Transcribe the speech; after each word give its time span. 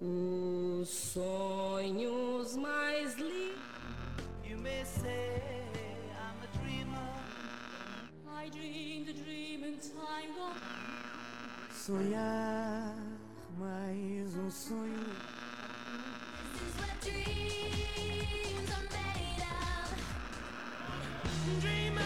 Os 0.00 0.88
sonhos 0.90 2.56
mais 2.56 3.16
lindos. 3.16 3.58
You 4.44 4.56
may 4.56 4.84
say 4.84 5.42
I'm 6.14 6.40
a 6.40 6.46
dreamer. 6.58 7.12
I 8.28 8.48
dreamed 8.48 9.08
a 9.08 9.12
dream 9.12 9.64
in 9.64 9.76
time 9.78 10.34
gone. 10.36 10.54
Sonhar 11.72 12.94
mais 13.58 14.36
um 14.36 14.48
sonho. 14.50 15.04
This 16.52 16.62
is 16.62 16.74
what 16.78 17.00
dreams 17.02 18.70
are 18.70 18.86
made 18.94 19.42
of. 19.42 19.86
Dream 21.60 21.98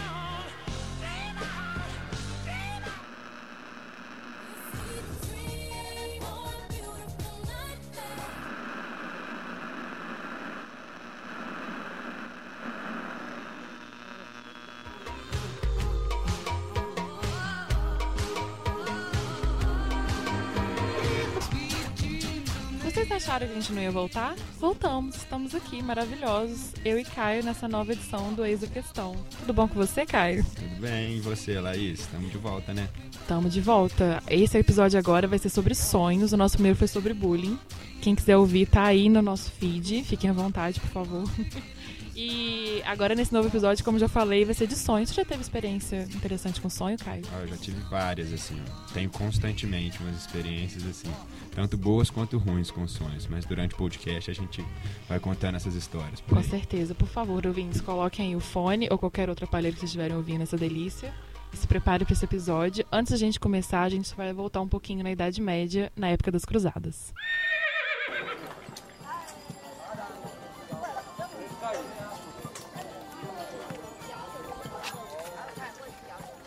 Acharam 23.43 23.47
que 23.47 23.57
a 23.57 23.61
gente 23.61 23.73
não 23.73 23.81
ia 23.81 23.91
voltar? 23.91 24.35
Voltamos, 24.59 25.17
estamos 25.17 25.53
aqui, 25.53 25.81
maravilhosos. 25.81 26.71
Eu 26.85 26.97
e 26.97 27.03
Caio 27.03 27.43
nessa 27.43 27.67
nova 27.67 27.91
edição 27.91 28.33
do 28.33 28.45
Eis 28.45 28.63
a 28.63 28.67
Questão. 28.67 29.15
Tudo 29.39 29.53
bom 29.53 29.67
com 29.67 29.75
você, 29.75 30.05
Caio? 30.05 30.45
Tudo 30.55 30.81
bem, 30.81 31.17
e 31.17 31.19
você, 31.19 31.59
Laís? 31.59 32.01
Estamos 32.01 32.31
de 32.31 32.37
volta, 32.37 32.73
né? 32.73 32.87
Tamo 33.27 33.49
de 33.49 33.59
volta. 33.59 34.23
Esse 34.29 34.57
episódio 34.57 34.97
agora 34.97 35.27
vai 35.27 35.39
ser 35.39 35.49
sobre 35.49 35.75
sonhos. 35.75 36.31
O 36.31 36.37
nosso 36.37 36.55
primeiro 36.55 36.77
foi 36.77 36.87
sobre 36.87 37.13
bullying. 37.13 37.59
Quem 38.01 38.15
quiser 38.15 38.37
ouvir, 38.37 38.65
tá 38.67 38.83
aí 38.83 39.09
no 39.09 39.21
nosso 39.21 39.51
feed. 39.51 40.03
Fiquem 40.03 40.29
à 40.29 40.33
vontade, 40.33 40.79
por 40.79 40.89
favor. 40.89 41.23
E 42.15 42.81
agora, 42.85 43.15
nesse 43.15 43.33
novo 43.33 43.47
episódio, 43.47 43.83
como 43.83 43.97
já 43.97 44.07
falei, 44.07 44.45
vai 44.45 44.53
ser 44.53 44.67
de 44.67 44.75
sonhos. 44.75 45.09
Você 45.09 45.15
já 45.15 45.25
teve 45.25 45.41
experiência 45.41 46.07
interessante 46.13 46.61
com 46.61 46.69
sonho, 46.69 46.97
Caio? 46.97 47.23
Ah, 47.33 47.39
eu 47.41 47.47
já 47.47 47.57
tive 47.57 47.79
várias, 47.89 48.31
assim. 48.31 48.61
Tenho 48.93 49.09
constantemente 49.09 49.99
umas 49.99 50.15
experiências, 50.15 50.85
assim, 50.85 51.11
tanto 51.55 51.75
boas 51.75 52.09
quanto 52.09 52.37
ruins 52.37 52.69
com 52.69 52.87
sonhos. 52.87 53.27
Mas 53.27 53.45
durante 53.45 53.73
o 53.73 53.77
podcast 53.77 54.29
a 54.29 54.33
gente 54.33 54.63
vai 55.09 55.19
contando 55.19 55.55
essas 55.55 55.75
histórias. 55.75 56.21
Com 56.21 56.37
aí. 56.37 56.43
certeza. 56.43 56.93
Por 56.93 57.07
favor, 57.07 57.45
ouvintes, 57.47 57.81
coloquem 57.81 58.29
aí 58.29 58.35
o 58.35 58.39
fone 58.39 58.87
ou 58.91 58.97
qualquer 58.97 59.29
outro 59.29 59.45
aparelho 59.45 59.73
que 59.73 59.79
vocês 59.79 59.89
estiverem 59.89 60.15
ouvindo 60.15 60.43
essa 60.43 60.57
delícia. 60.57 61.13
E 61.51 61.57
se 61.57 61.67
prepare 61.67 62.03
para 62.03 62.13
esse 62.13 62.25
episódio. 62.25 62.83
Antes 62.91 63.11
da 63.11 63.17
gente 63.17 63.39
começar, 63.39 63.83
a 63.83 63.89
gente 63.89 64.13
vai 64.15 64.33
voltar 64.33 64.59
um 64.61 64.67
pouquinho 64.67 65.03
na 65.03 65.11
Idade 65.11 65.39
Média, 65.39 65.91
na 65.95 66.09
época 66.09 66.31
das 66.31 66.45
Cruzadas. 66.45 67.13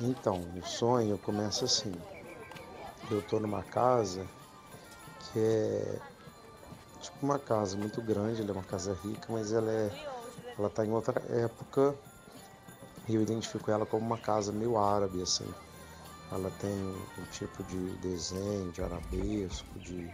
Então, 0.01 0.39
o 0.55 0.63
sonho 0.63 1.17
começa 1.17 1.65
assim. 1.65 1.93
Eu 3.11 3.23
tô 3.23 3.41
numa 3.41 3.63
casa 3.63 4.27
que 5.19 5.39
é 5.39 5.99
tipo 7.01 7.25
uma 7.25 7.39
casa 7.39 7.79
muito 7.79 8.03
grande, 8.03 8.43
ela 8.43 8.51
é 8.51 8.53
uma 8.53 8.63
casa 8.63 8.93
rica, 8.93 9.33
mas 9.33 9.53
ela 9.53 9.71
é 9.71 9.91
ela 10.59 10.69
tá 10.69 10.85
em 10.85 10.91
outra 10.91 11.19
época 11.33 11.95
e 13.09 13.15
eu 13.15 13.23
identifico 13.23 13.71
ela 13.71 13.87
como 13.87 14.05
uma 14.05 14.19
casa 14.19 14.53
meio 14.53 14.77
árabe 14.77 15.23
assim. 15.23 15.49
Ela 16.31 16.51
tem 16.51 16.71
um 17.19 17.25
tipo 17.31 17.63
de 17.65 17.97
desenho, 17.97 18.71
de 18.73 18.83
arabesco, 18.83 19.79
de 19.79 20.11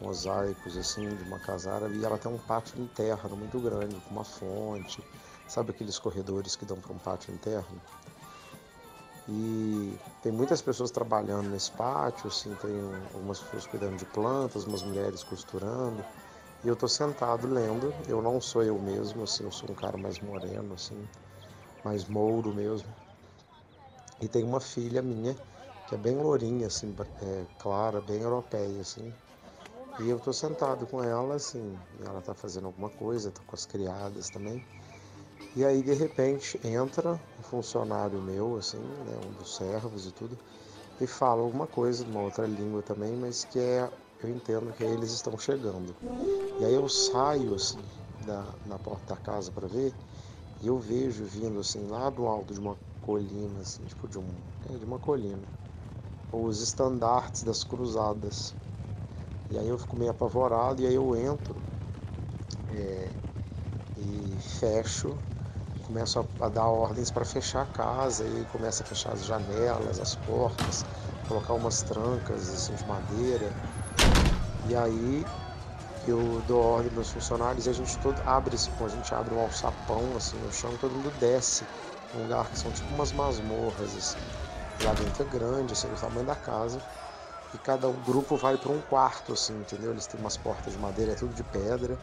mosaicos 0.00 0.76
assim, 0.76 1.08
de 1.08 1.22
uma 1.22 1.38
casa 1.38 1.72
árabe 1.72 1.96
e 1.96 2.04
ela 2.04 2.18
tem 2.18 2.30
um 2.30 2.38
pátio 2.38 2.78
interno 2.78 3.36
muito 3.36 3.58
grande, 3.58 3.94
com 4.00 4.14
uma 4.14 4.24
fonte. 4.24 5.02
Sabe 5.48 5.70
aqueles 5.70 5.98
corredores 5.98 6.56
que 6.56 6.66
dão 6.66 6.76
para 6.78 6.92
um 6.92 6.98
pátio 6.98 7.32
interno? 7.32 7.80
E 9.28 9.98
tem 10.22 10.32
muitas 10.32 10.62
pessoas 10.62 10.90
trabalhando 10.90 11.48
nesse 11.50 11.70
pátio, 11.72 12.28
assim, 12.28 12.54
tem 12.56 12.80
algumas 13.12 13.40
pessoas 13.40 13.66
cuidando 13.66 13.96
de 13.96 14.06
plantas, 14.06 14.64
umas 14.64 14.82
mulheres 14.82 15.22
costurando. 15.22 16.06
E 16.64 16.68
eu 16.68 16.76
tô 16.76 16.88
sentado 16.88 17.46
lendo. 17.48 17.94
Eu 18.08 18.22
não 18.22 18.40
sou 18.40 18.62
eu 18.62 18.78
mesmo, 18.78 19.22
assim, 19.24 19.44
eu 19.44 19.52
sou 19.52 19.70
um 19.70 19.74
cara 19.74 19.98
mais 19.98 20.20
moreno, 20.20 20.74
assim, 20.74 21.08
mais 21.84 22.04
mouro 22.06 22.54
mesmo. 22.54 22.94
E 24.20 24.28
tem 24.28 24.42
uma 24.42 24.58
filha 24.60 25.00
minha 25.00 25.36
que 25.86 25.94
é 25.94 25.98
bem 25.98 26.16
lourinha, 26.16 26.66
assim, 26.66 26.92
é, 27.20 27.46
clara, 27.58 28.00
bem 28.00 28.22
europeia, 28.22 28.80
assim. 28.80 29.14
E 29.98 30.08
eu 30.08 30.20
tô 30.20 30.32
sentado 30.32 30.86
com 30.86 31.02
ela, 31.02 31.36
assim, 31.36 31.78
ela 32.00 32.22
tá 32.22 32.34
fazendo 32.34 32.66
alguma 32.66 32.90
coisa, 32.90 33.32
tá 33.32 33.42
com 33.46 33.54
as 33.56 33.66
criadas 33.66 34.30
também. 34.30 34.62
E 35.56 35.64
aí, 35.64 35.82
de 35.82 35.94
repente, 35.94 36.58
entra 36.64 37.20
um 37.38 37.42
funcionário 37.42 38.20
meu, 38.20 38.56
assim, 38.56 38.78
né, 38.78 39.16
um 39.18 39.32
dos 39.32 39.56
servos 39.56 40.06
e 40.06 40.12
tudo, 40.12 40.36
e 41.00 41.06
fala 41.06 41.42
alguma 41.42 41.66
coisa 41.66 42.04
numa 42.04 42.20
outra 42.20 42.46
língua 42.46 42.82
também, 42.82 43.16
mas 43.16 43.44
que 43.44 43.58
é, 43.58 43.88
eu 44.22 44.28
entendo 44.30 44.72
que 44.72 44.82
eles 44.82 45.12
estão 45.12 45.38
chegando. 45.38 45.94
E 46.60 46.64
aí 46.64 46.74
eu 46.74 46.88
saio, 46.88 47.54
assim, 47.54 47.82
da, 48.24 48.52
na 48.64 48.78
porta 48.78 49.14
da 49.14 49.20
casa 49.20 49.50
para 49.52 49.68
ver, 49.68 49.94
e 50.60 50.66
eu 50.66 50.78
vejo 50.78 51.24
vindo, 51.24 51.60
assim, 51.60 51.86
lá 51.86 52.10
do 52.10 52.26
alto 52.26 52.52
de 52.52 52.60
uma 52.60 52.76
colina, 53.00 53.60
assim, 53.60 53.84
tipo 53.84 54.08
de, 54.08 54.18
um, 54.18 54.34
é, 54.68 54.76
de 54.76 54.84
uma 54.84 54.98
colina, 54.98 55.46
os 56.32 56.60
estandartes 56.60 57.44
das 57.44 57.62
cruzadas. 57.62 58.54
E 59.50 59.58
aí 59.58 59.68
eu 59.68 59.78
fico 59.78 59.96
meio 59.96 60.10
apavorado, 60.10 60.82
e 60.82 60.86
aí 60.86 60.94
eu 60.94 61.14
entro 61.14 61.62
é, 62.70 63.10
e 64.04 64.38
fecho 64.60 65.16
começo 65.86 66.26
a, 66.40 66.48
dar 66.48 66.66
ordens 66.66 67.10
para 67.10 67.24
fechar 67.24 67.62
a 67.62 67.66
casa 67.66 68.24
e 68.24 68.44
começa 68.50 68.82
a 68.82 68.86
fechar 68.86 69.12
as 69.12 69.24
janelas, 69.24 70.00
as 70.00 70.14
portas, 70.16 70.84
colocar 71.28 71.54
umas 71.54 71.82
trancas 71.82 72.48
assim 72.50 72.74
de 72.74 72.86
madeira. 72.86 73.52
E 74.68 74.74
aí 74.74 75.26
eu 76.06 76.42
dou 76.46 76.62
ordem 76.62 76.90
para 76.90 77.00
os 77.00 77.10
funcionários 77.10 77.66
e 77.66 77.70
a 77.70 77.72
gente 77.72 77.96
todo 77.98 78.20
abre 78.26 78.54
esse, 78.54 78.70
a 78.78 78.88
gente 78.88 79.14
abre 79.14 79.34
um 79.34 79.40
alçapão 79.40 80.02
assim 80.16 80.36
no 80.38 80.52
chão, 80.52 80.70
todo 80.80 80.92
mundo 80.92 81.12
desce 81.20 81.64
num 82.14 82.22
lugar 82.22 82.48
que 82.48 82.58
são 82.58 82.70
tipo 82.72 82.92
umas 82.94 83.12
masmorras 83.12 83.96
assim. 83.96 84.18
Lá 84.82 84.92
dentro 84.92 85.22
é 85.22 85.26
grande, 85.26 85.72
assim, 85.72 85.86
do 85.88 86.00
tamanho 86.00 86.26
da 86.26 86.34
casa. 86.34 86.80
E 87.54 87.58
cada 87.58 87.86
um 87.86 88.02
grupo 88.02 88.36
vai 88.36 88.56
para 88.56 88.72
um 88.72 88.80
quarto 88.80 89.32
assim, 89.32 89.56
entendeu? 89.56 89.92
Eles 89.92 90.08
têm 90.08 90.18
umas 90.18 90.36
portas 90.36 90.72
de 90.72 90.78
madeira, 90.80 91.12
é 91.12 91.14
tudo 91.14 91.32
de 91.32 91.44
pedra. 91.44 91.96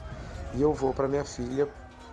E 0.53 0.61
eu 0.61 0.73
vou 0.73 0.93
para 0.93 1.07
minha 1.07 1.25
filha 1.25 1.67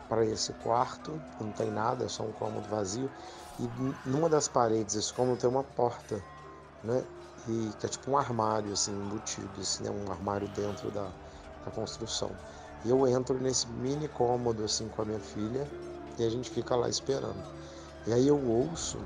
para 0.08 0.24
esse 0.24 0.52
quarto, 0.54 1.20
não 1.40 1.52
tem 1.52 1.70
nada, 1.70 2.04
é 2.04 2.08
só 2.08 2.22
um 2.22 2.32
cômodo 2.32 2.66
vazio. 2.68 3.10
E 3.58 3.68
numa 4.08 4.28
das 4.28 4.48
paredes 4.48 4.94
desse 4.94 5.12
cômodo 5.12 5.40
tem 5.40 5.50
uma 5.50 5.64
porta, 5.64 6.22
né? 6.82 7.04
E 7.48 7.70
que 7.78 7.86
é 7.86 7.88
tipo 7.88 8.10
um 8.10 8.16
armário, 8.16 8.72
assim, 8.72 8.92
embutido, 8.92 9.48
assim, 9.60 9.84
né? 9.84 9.90
Um 9.90 10.10
armário 10.10 10.48
dentro 10.48 10.90
da, 10.90 11.08
da 11.64 11.70
construção. 11.72 12.30
E 12.84 12.90
eu 12.90 13.06
entro 13.06 13.38
nesse 13.40 13.66
mini 13.68 14.08
cômodo, 14.08 14.64
assim, 14.64 14.88
com 14.88 15.02
a 15.02 15.04
minha 15.04 15.18
filha 15.18 15.66
e 16.18 16.24
a 16.24 16.30
gente 16.30 16.50
fica 16.50 16.76
lá 16.76 16.88
esperando. 16.88 17.42
E 18.06 18.12
aí 18.12 18.28
eu 18.28 18.40
ouço 18.40 18.98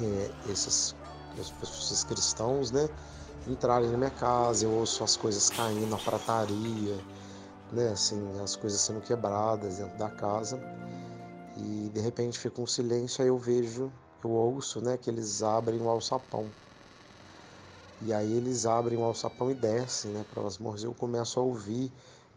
é, 0.00 0.30
esses, 0.50 0.94
esses 1.38 2.04
cristãos, 2.04 2.70
né? 2.70 2.88
Entrarem 3.46 3.90
na 3.90 3.98
minha 3.98 4.10
casa, 4.10 4.64
eu 4.64 4.70
ouço 4.70 5.02
as 5.04 5.16
coisas 5.16 5.50
caindo 5.50 5.86
na 5.86 5.98
prataria, 5.98 6.98
né, 7.72 7.88
assim, 7.88 8.38
as 8.40 8.54
coisas 8.54 8.80
sendo 8.80 9.00
quebradas 9.00 9.78
dentro 9.78 9.96
da 9.98 10.10
casa. 10.10 10.60
E 11.56 11.90
de 11.90 12.00
repente 12.00 12.38
fica 12.38 12.60
um 12.60 12.66
silêncio, 12.66 13.22
aí 13.22 13.28
eu 13.28 13.38
vejo, 13.38 13.92
eu 14.22 14.30
ouço, 14.30 14.80
né, 14.80 14.96
que 14.96 15.10
eles 15.10 15.42
abrem 15.42 15.80
o 15.80 15.88
alçapão. 15.88 16.52
E 18.00 18.12
aí 18.12 18.32
eles 18.32 18.66
abrem 18.66 18.98
o 18.98 19.04
alçapão 19.04 19.50
e 19.50 19.54
descem, 19.54 20.10
né, 20.12 20.24
para 20.24 20.46
as 20.46 20.58
morras. 20.58 20.82
Eu 20.82 20.94
começo 20.94 21.38
a 21.38 21.42
ouvir 21.42 21.92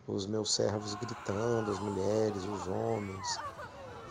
os 0.08 0.28
meus 0.28 0.54
servos 0.54 0.94
gritando, 0.96 1.72
as 1.72 1.80
mulheres, 1.80 2.46
os 2.46 2.68
homens. 2.68 3.40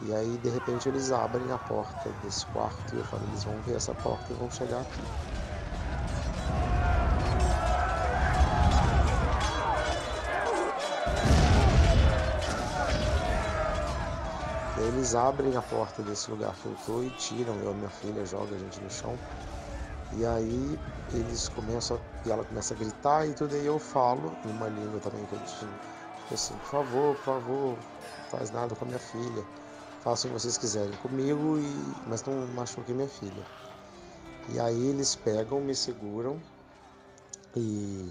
E 0.01 0.13
aí 0.13 0.37
de 0.37 0.49
repente 0.49 0.89
eles 0.89 1.13
abrem 1.13 1.51
a 1.53 1.59
porta 1.59 2.13
desse 2.13 2.45
quarto 2.47 2.95
e 2.95 2.99
eu 2.99 3.05
falo, 3.05 3.25
eles 3.25 3.45
vão 3.45 3.61
ver 3.61 3.77
essa 3.77 3.95
porta 3.95 4.33
e 4.33 4.37
vão 4.37 4.51
chegar 4.51 4.81
aqui. 4.81 5.07
Eles 14.95 15.17
abrem 15.17 15.57
a 15.57 15.63
porta 15.63 16.03
desse 16.03 16.31
lugar 16.31 16.55
que 16.55 16.67
eu 16.67 16.77
tô 16.87 17.03
e 17.03 17.11
tiram, 17.11 17.59
eu 17.61 17.73
e 17.73 17.75
minha 17.75 17.91
filha 17.91 18.25
joga 18.25 18.55
a 18.55 18.59
gente 18.59 18.81
no 18.81 18.89
chão. 18.89 19.19
E 20.13 20.25
aí 20.25 20.79
eles 21.13 21.49
começam, 21.49 22.01
e 22.25 22.31
ela 22.31 22.45
começa 22.45 22.75
a 22.75 22.77
gritar 22.77 23.27
e 23.27 23.35
tudo, 23.35 23.57
aí 23.57 23.67
eu 23.67 23.79
falo 23.79 24.37
em 24.45 24.51
uma 24.51 24.69
língua 24.69 25.01
também 25.01 25.27
que 25.27 25.33
eu 25.33 25.39
disse, 25.41 25.67
tipo 26.21 26.35
assim, 26.35 26.55
por 26.59 26.67
favor, 26.67 27.15
por 27.17 27.25
favor, 27.25 27.79
faz 28.31 28.53
nada 28.53 28.75
com 28.77 28.85
a 28.85 28.89
minha 28.89 29.01
filha. 29.01 29.45
Façam 30.01 30.31
o 30.31 30.35
que 30.35 30.41
vocês 30.41 30.57
quiserem 30.57 30.95
comigo, 30.97 31.59
e, 31.59 31.95
mas 32.07 32.23
não 32.23 32.47
machuquem 32.55 32.95
minha 32.95 33.09
filha. 33.09 33.45
E 34.51 34.61
aí 34.61 34.89
eles 34.89 35.17
pegam, 35.17 35.61
me 35.61 35.75
seguram 35.75 36.39
e 37.57 38.09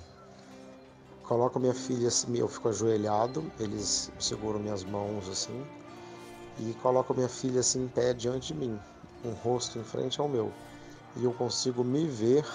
coloco 1.24 1.60
minha 1.60 1.74
filha 1.74 2.10
eu 2.36 2.48
fico 2.48 2.68
ajoelhado, 2.70 3.50
eles 3.60 4.12
seguram 4.20 4.60
minhas 4.60 4.84
mãos 4.84 5.30
assim 5.30 5.64
e 6.60 6.74
coloco 6.76 7.14
minha 7.14 7.30
filha 7.30 7.62
assim 7.62 7.84
em 7.84 7.88
pé 7.88 8.14
diante 8.14 8.54
de 8.54 8.60
mim, 8.60 8.80
um 9.24 9.32
rosto 9.32 9.80
em 9.80 9.84
frente 9.84 10.20
ao 10.20 10.28
meu. 10.28 10.54
E 11.16 11.24
eu 11.24 11.34
consigo 11.34 11.84
me 11.84 12.08
ver 12.08 12.46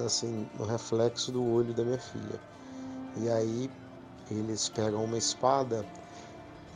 assim 0.00 0.48
no 0.54 0.64
reflexo 0.64 1.32
do 1.32 1.44
olho 1.44 1.74
da 1.74 1.84
minha 1.84 1.98
filha. 1.98 2.40
E 3.16 3.28
aí 3.28 3.70
eles 4.30 4.68
pegam 4.68 5.04
uma 5.04 5.18
espada 5.18 5.84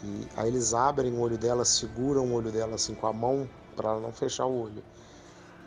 e 0.02 0.28
aí 0.36 0.48
eles 0.48 0.74
abrem 0.74 1.12
o 1.12 1.20
olho 1.20 1.38
dela, 1.38 1.64
seguram 1.64 2.26
o 2.26 2.34
olho 2.34 2.50
dela 2.50 2.74
assim 2.74 2.94
com 2.94 3.06
a 3.06 3.12
mão 3.12 3.48
para 3.76 3.98
não 4.00 4.12
fechar 4.12 4.46
o 4.46 4.62
olho. 4.62 4.82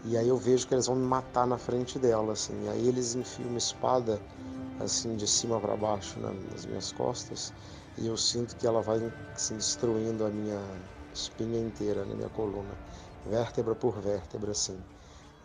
E 0.06 0.16
aí 0.16 0.28
eu 0.28 0.38
vejo 0.38 0.68
que 0.68 0.74
eles 0.74 0.86
vão 0.86 0.96
me 0.96 1.06
matar 1.06 1.48
na 1.48 1.58
frente 1.58 1.98
dela 1.98 2.34
assim. 2.34 2.66
E 2.66 2.70
aí 2.70 2.88
eles 2.88 3.16
enfiam 3.16 3.50
uma 3.50 3.58
espada 3.58 4.22
assim 4.80 5.16
de 5.16 5.28
cima 5.28 5.60
para 5.60 5.76
baixo 5.76 6.20
né, 6.20 6.32
nas 6.52 6.66
minhas 6.66 6.92
costas 6.92 7.52
e 7.98 8.08
eu 8.08 8.16
sinto 8.16 8.56
que 8.56 8.68
ela 8.68 8.82
vai 8.82 9.00
assim, 9.36 9.58
destruindo 9.58 10.26
a 10.26 10.30
minha 10.30 10.60
espinha 11.14 11.60
inteira 11.60 12.06
na 12.06 12.16
minha 12.16 12.30
coluna, 12.30 12.74
vértebra 13.26 13.76
por 13.76 14.00
vértebra 14.00 14.52
assim. 14.52 14.78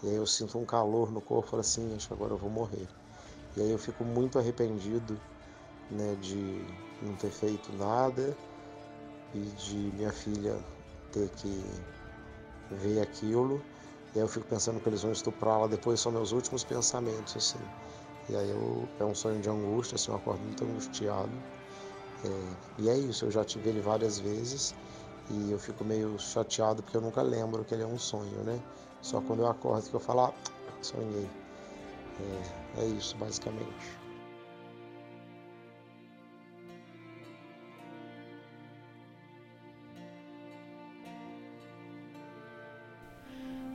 E 0.03 0.09
aí 0.09 0.17
eu 0.17 0.27
sinto 0.27 0.59
um 0.59 0.65
calor 0.65 1.11
no 1.11 1.21
corpo, 1.21 1.57
assim, 1.57 1.95
acho 1.95 2.09
que 2.09 2.15
agora 2.15 2.33
eu 2.33 2.39
vou 2.39 2.51
morrer. 2.51 2.89
E 3.57 3.61
aí 3.61 3.71
eu 3.71 3.79
fico 3.79 4.05
muito 4.05 4.39
arrependido, 4.39 5.19
né, 5.91 6.17
de 6.17 6.67
não 7.01 7.15
ter 7.15 7.31
feito 7.31 7.73
nada 7.77 8.37
e 9.35 9.41
de 9.41 9.93
minha 9.95 10.13
filha 10.13 10.59
ter 11.13 11.29
que 11.31 11.65
ver 12.71 13.01
aquilo. 13.01 13.63
E 14.15 14.19
aí 14.19 14.25
eu 14.25 14.29
fico 14.29 14.47
pensando 14.47 14.81
que 14.81 14.89
eles 14.89 15.03
vão 15.03 15.13
estuprá-la 15.13 15.67
depois, 15.69 16.01
são 16.01 16.13
meus 16.13 16.33
últimos 16.33 16.65
pensamentos, 16.65 17.37
assim. 17.37 17.65
E 18.29 18.37
aí 18.37 18.51
eu, 18.51 18.89
é 18.99 19.05
um 19.05 19.15
sonho 19.15 19.41
de 19.41 19.49
angústia, 19.49 19.97
assim, 19.97 20.11
eu 20.11 20.17
acordo 20.17 20.43
muito 20.43 20.65
angustiado. 20.65 21.33
É, 22.25 22.83
e 22.83 22.89
é 22.89 22.97
isso, 22.97 23.25
eu 23.25 23.31
já 23.31 23.45
tive 23.45 23.71
ele 23.71 23.81
várias 23.81 24.19
vezes 24.19 24.75
e 25.31 25.51
eu 25.51 25.59
fico 25.59 25.85
meio 25.85 26.19
chateado 26.19 26.83
porque 26.83 26.97
eu 26.97 27.01
nunca 27.01 27.23
lembro 27.23 27.65
que 27.65 27.75
ele 27.75 27.83
é 27.83 27.87
um 27.87 27.99
sonho, 27.99 28.45
né? 28.45 28.61
Só 29.01 29.21
quando 29.21 29.41
eu 29.41 29.49
acordo 29.49 29.89
que 29.89 29.95
eu 29.95 30.01
falo, 30.01 30.27
ah, 30.27 30.35
sonhei. 30.81 31.29
É, 32.77 32.83
é 32.83 32.85
isso, 32.87 33.17
basicamente. 33.17 34.03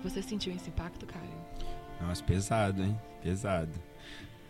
Você 0.03 0.21
sentiu 0.21 0.53
esse 0.53 0.69
impacto, 0.69 1.05
Caio? 1.05 1.29
Nossa, 1.99 2.23
pesado, 2.23 2.81
hein? 2.81 2.97
Pesado. 3.21 3.73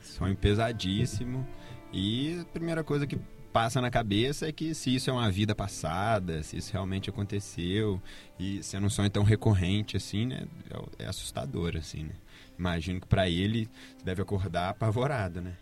Sonho 0.04 0.36
pesadíssimo. 0.36 1.48
E 1.92 2.40
a 2.42 2.46
primeira 2.46 2.84
coisa 2.84 3.08
que 3.08 3.20
passa 3.58 3.82
na 3.82 3.90
cabeça 3.90 4.48
é 4.48 4.52
que 4.52 4.76
se 4.76 4.94
isso 4.94 5.10
é 5.10 5.14
uma 5.14 5.32
vida 5.32 5.56
passada, 5.56 6.44
se 6.44 6.58
isso 6.58 6.72
realmente 6.72 7.10
aconteceu, 7.10 8.00
e 8.38 8.62
sendo 8.62 8.86
um 8.86 8.90
sonho 8.90 9.10
tão 9.10 9.24
recorrente 9.24 9.98
assim, 9.98 10.28
né? 10.28 10.46
É, 11.00 11.06
é 11.06 11.08
assustador, 11.08 11.76
assim, 11.76 12.04
né? 12.04 12.14
Imagino 12.56 13.02
que 13.02 13.08
para 13.08 13.28
ele 13.28 13.68
deve 14.04 14.22
acordar 14.22 14.70
apavorado, 14.70 15.42
né? 15.42 15.54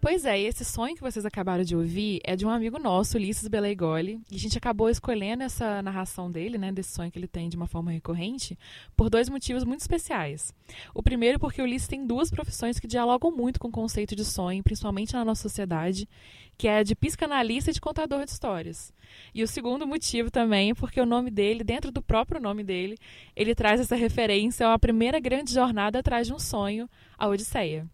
Pois 0.00 0.24
é, 0.24 0.40
esse 0.40 0.64
sonho 0.64 0.94
que 0.94 1.02
vocês 1.02 1.26
acabaram 1.26 1.62
de 1.62 1.76
ouvir 1.76 2.20
é 2.24 2.34
de 2.34 2.46
um 2.46 2.48
amigo 2.48 2.78
nosso, 2.78 3.18
Ulisses 3.18 3.46
Beleigoli, 3.48 4.18
e 4.30 4.36
a 4.36 4.38
gente 4.38 4.56
acabou 4.56 4.88
escolhendo 4.88 5.42
essa 5.42 5.82
narração 5.82 6.30
dele, 6.30 6.56
né, 6.56 6.72
desse 6.72 6.94
sonho 6.94 7.10
que 7.10 7.18
ele 7.18 7.28
tem 7.28 7.50
de 7.50 7.56
uma 7.56 7.66
forma 7.66 7.90
recorrente, 7.90 8.58
por 8.96 9.10
dois 9.10 9.28
motivos 9.28 9.62
muito 9.62 9.82
especiais. 9.82 10.54
O 10.94 11.02
primeiro 11.02 11.38
porque 11.38 11.60
o 11.60 11.66
Ulisses 11.66 11.86
tem 11.86 12.06
duas 12.06 12.30
profissões 12.30 12.80
que 12.80 12.86
dialogam 12.86 13.30
muito 13.30 13.60
com 13.60 13.68
o 13.68 13.70
conceito 13.70 14.16
de 14.16 14.24
sonho, 14.24 14.64
principalmente 14.64 15.12
na 15.12 15.22
nossa 15.22 15.42
sociedade, 15.42 16.08
que 16.56 16.66
é 16.66 16.78
a 16.78 16.82
de 16.82 16.96
psicanalista 16.96 17.70
e 17.70 17.74
de 17.74 17.80
contador 17.80 18.24
de 18.24 18.30
histórias. 18.30 18.94
E 19.34 19.42
o 19.42 19.48
segundo 19.48 19.86
motivo 19.86 20.30
também 20.30 20.70
é 20.70 20.74
porque 20.74 20.98
o 20.98 21.04
nome 21.04 21.30
dele, 21.30 21.62
dentro 21.62 21.92
do 21.92 22.00
próprio 22.00 22.40
nome 22.40 22.64
dele, 22.64 22.96
ele 23.36 23.54
traz 23.54 23.78
essa 23.78 23.96
referência 23.96 24.66
uma 24.66 24.78
primeira 24.78 25.20
grande 25.20 25.52
jornada 25.52 25.98
atrás 25.98 26.26
de 26.26 26.32
um 26.32 26.38
sonho, 26.38 26.88
a 27.18 27.28
Odisseia. 27.28 27.86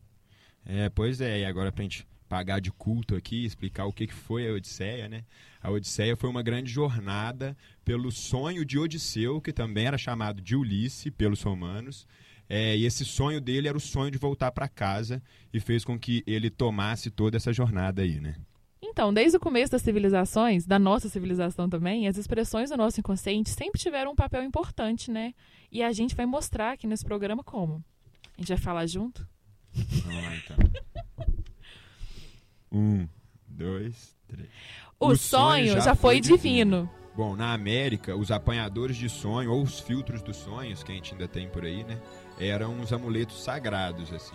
É, 0.67 0.89
pois 0.89 1.21
é, 1.21 1.41
e 1.41 1.45
agora 1.45 1.71
pra 1.71 1.85
gente 1.85 2.07
pagar 2.29 2.61
de 2.61 2.73
culto 2.73 3.15
aqui, 3.15 3.45
explicar 3.45 3.87
o 3.87 3.93
que 3.93 4.09
foi 4.09 4.49
a 4.49 4.53
Odisseia, 4.53 5.09
né? 5.09 5.25
A 5.63 5.71
Odisseia 5.71 6.17
foi 6.17 6.29
uma 6.29 6.43
grande 6.43 6.71
jornada 6.71 7.57
pelo 7.85 8.11
sonho 8.11 8.65
de 8.65 8.79
Odisseu, 8.79 9.41
que 9.41 9.53
também 9.53 9.87
era 9.87 9.97
chamado 9.97 10.41
de 10.41 10.57
Ulisses 10.57 11.13
pelos 11.17 11.43
romanos. 11.43 12.07
É, 12.49 12.77
e 12.77 12.85
esse 12.85 13.05
sonho 13.05 13.41
dele 13.41 13.69
era 13.69 13.77
o 13.77 13.81
sonho 13.81 14.11
de 14.11 14.19
voltar 14.19 14.53
para 14.53 14.69
casa 14.69 15.23
e 15.53 15.59
fez 15.61 15.85
com 15.85 15.99
que 15.99 16.23
ele 16.27 16.51
tomasse 16.51 17.11
toda 17.11 17.37
essa 17.37 17.53
jornada 17.53 18.03
aí, 18.03 18.21
né? 18.21 18.37
Então, 18.81 19.13
desde 19.13 19.37
o 19.37 19.41
começo 19.41 19.73
das 19.73 19.83
civilizações, 19.83 20.65
da 20.65 20.79
nossa 20.79 21.09
civilização 21.09 21.69
também, 21.69 22.07
as 22.07 22.17
expressões 22.17 22.71
do 22.71 22.77
nosso 22.77 23.01
inconsciente 23.01 23.51
sempre 23.51 23.81
tiveram 23.81 24.13
um 24.13 24.17
papel 24.17 24.43
importante, 24.43 25.11
né? 25.11 25.35
E 25.71 25.83
a 25.83 25.93
gente 25.93 26.15
vai 26.15 26.27
mostrar 26.27 26.73
aqui 26.73 26.87
nesse 26.87 27.05
programa 27.05 27.43
como. 27.43 27.85
A 28.37 28.41
gente 28.41 28.49
vai 28.49 28.59
falar 28.59 28.87
junto? 28.87 29.27
Vamos 30.05 30.25
lá 30.25 30.37
então. 30.37 30.57
Um, 32.73 33.09
dois, 33.49 34.15
três. 34.29 34.49
O, 34.99 35.15
sonho, 35.17 35.81
já, 35.81 35.95
foi 35.95 36.21
divino. 36.21 36.91
Bom, 37.15 37.35
na 37.35 37.55
América, 37.55 38.15
os 38.15 38.31
apanhadores 38.31 38.97
de 38.97 39.09
sonho, 39.09 39.51
ou 39.51 39.63
os 39.63 39.81
filtros 39.81 40.21
dos 40.21 40.37
sonhos, 40.37 40.83
que 40.83 40.93
a 40.93 40.95
gente 40.95 41.13
ainda 41.13 41.27
tem 41.27 41.49
por 41.49 41.65
aí, 41.65 41.85
né? 41.85 41.99
Eram 42.39 42.79
os 42.81 42.93
amuletos 42.93 43.43
sagrados, 43.43 44.13
assim. 44.13 44.35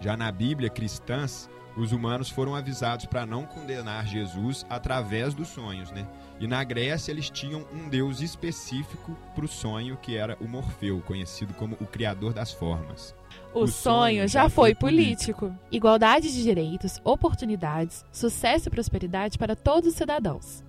Já 0.00 0.16
na 0.16 0.30
Bíblia 0.30 0.70
cristãs, 0.70 1.50
os 1.76 1.92
humanos 1.92 2.28
foram 2.28 2.54
avisados 2.54 3.06
para 3.06 3.24
não 3.24 3.46
condenar 3.46 4.06
Jesus 4.06 4.64
através 4.68 5.34
dos 5.34 5.48
sonhos, 5.48 5.90
né? 5.90 6.06
E 6.38 6.46
na 6.46 6.62
Grécia 6.62 7.10
eles 7.10 7.30
tinham 7.30 7.66
um 7.72 7.88
deus 7.88 8.20
específico 8.20 9.16
para 9.34 9.44
o 9.44 9.48
sonho, 9.48 9.96
que 9.96 10.16
era 10.16 10.36
o 10.40 10.46
Morfeu, 10.46 11.00
conhecido 11.00 11.54
como 11.54 11.76
o 11.80 11.86
criador 11.86 12.32
das 12.32 12.52
formas. 12.52 13.14
O, 13.54 13.66
sonho 13.66 14.26
já 14.26 14.48
foi 14.48 14.74
político. 14.74 15.54
Igualdade 15.70 16.32
de 16.32 16.42
direitos, 16.42 16.98
oportunidades, 17.04 18.04
sucesso 18.10 18.68
e 18.68 18.70
prosperidade 18.70 19.38
para 19.38 19.54
todos 19.54 19.90
os 19.90 19.94
cidadãos. 19.94 20.64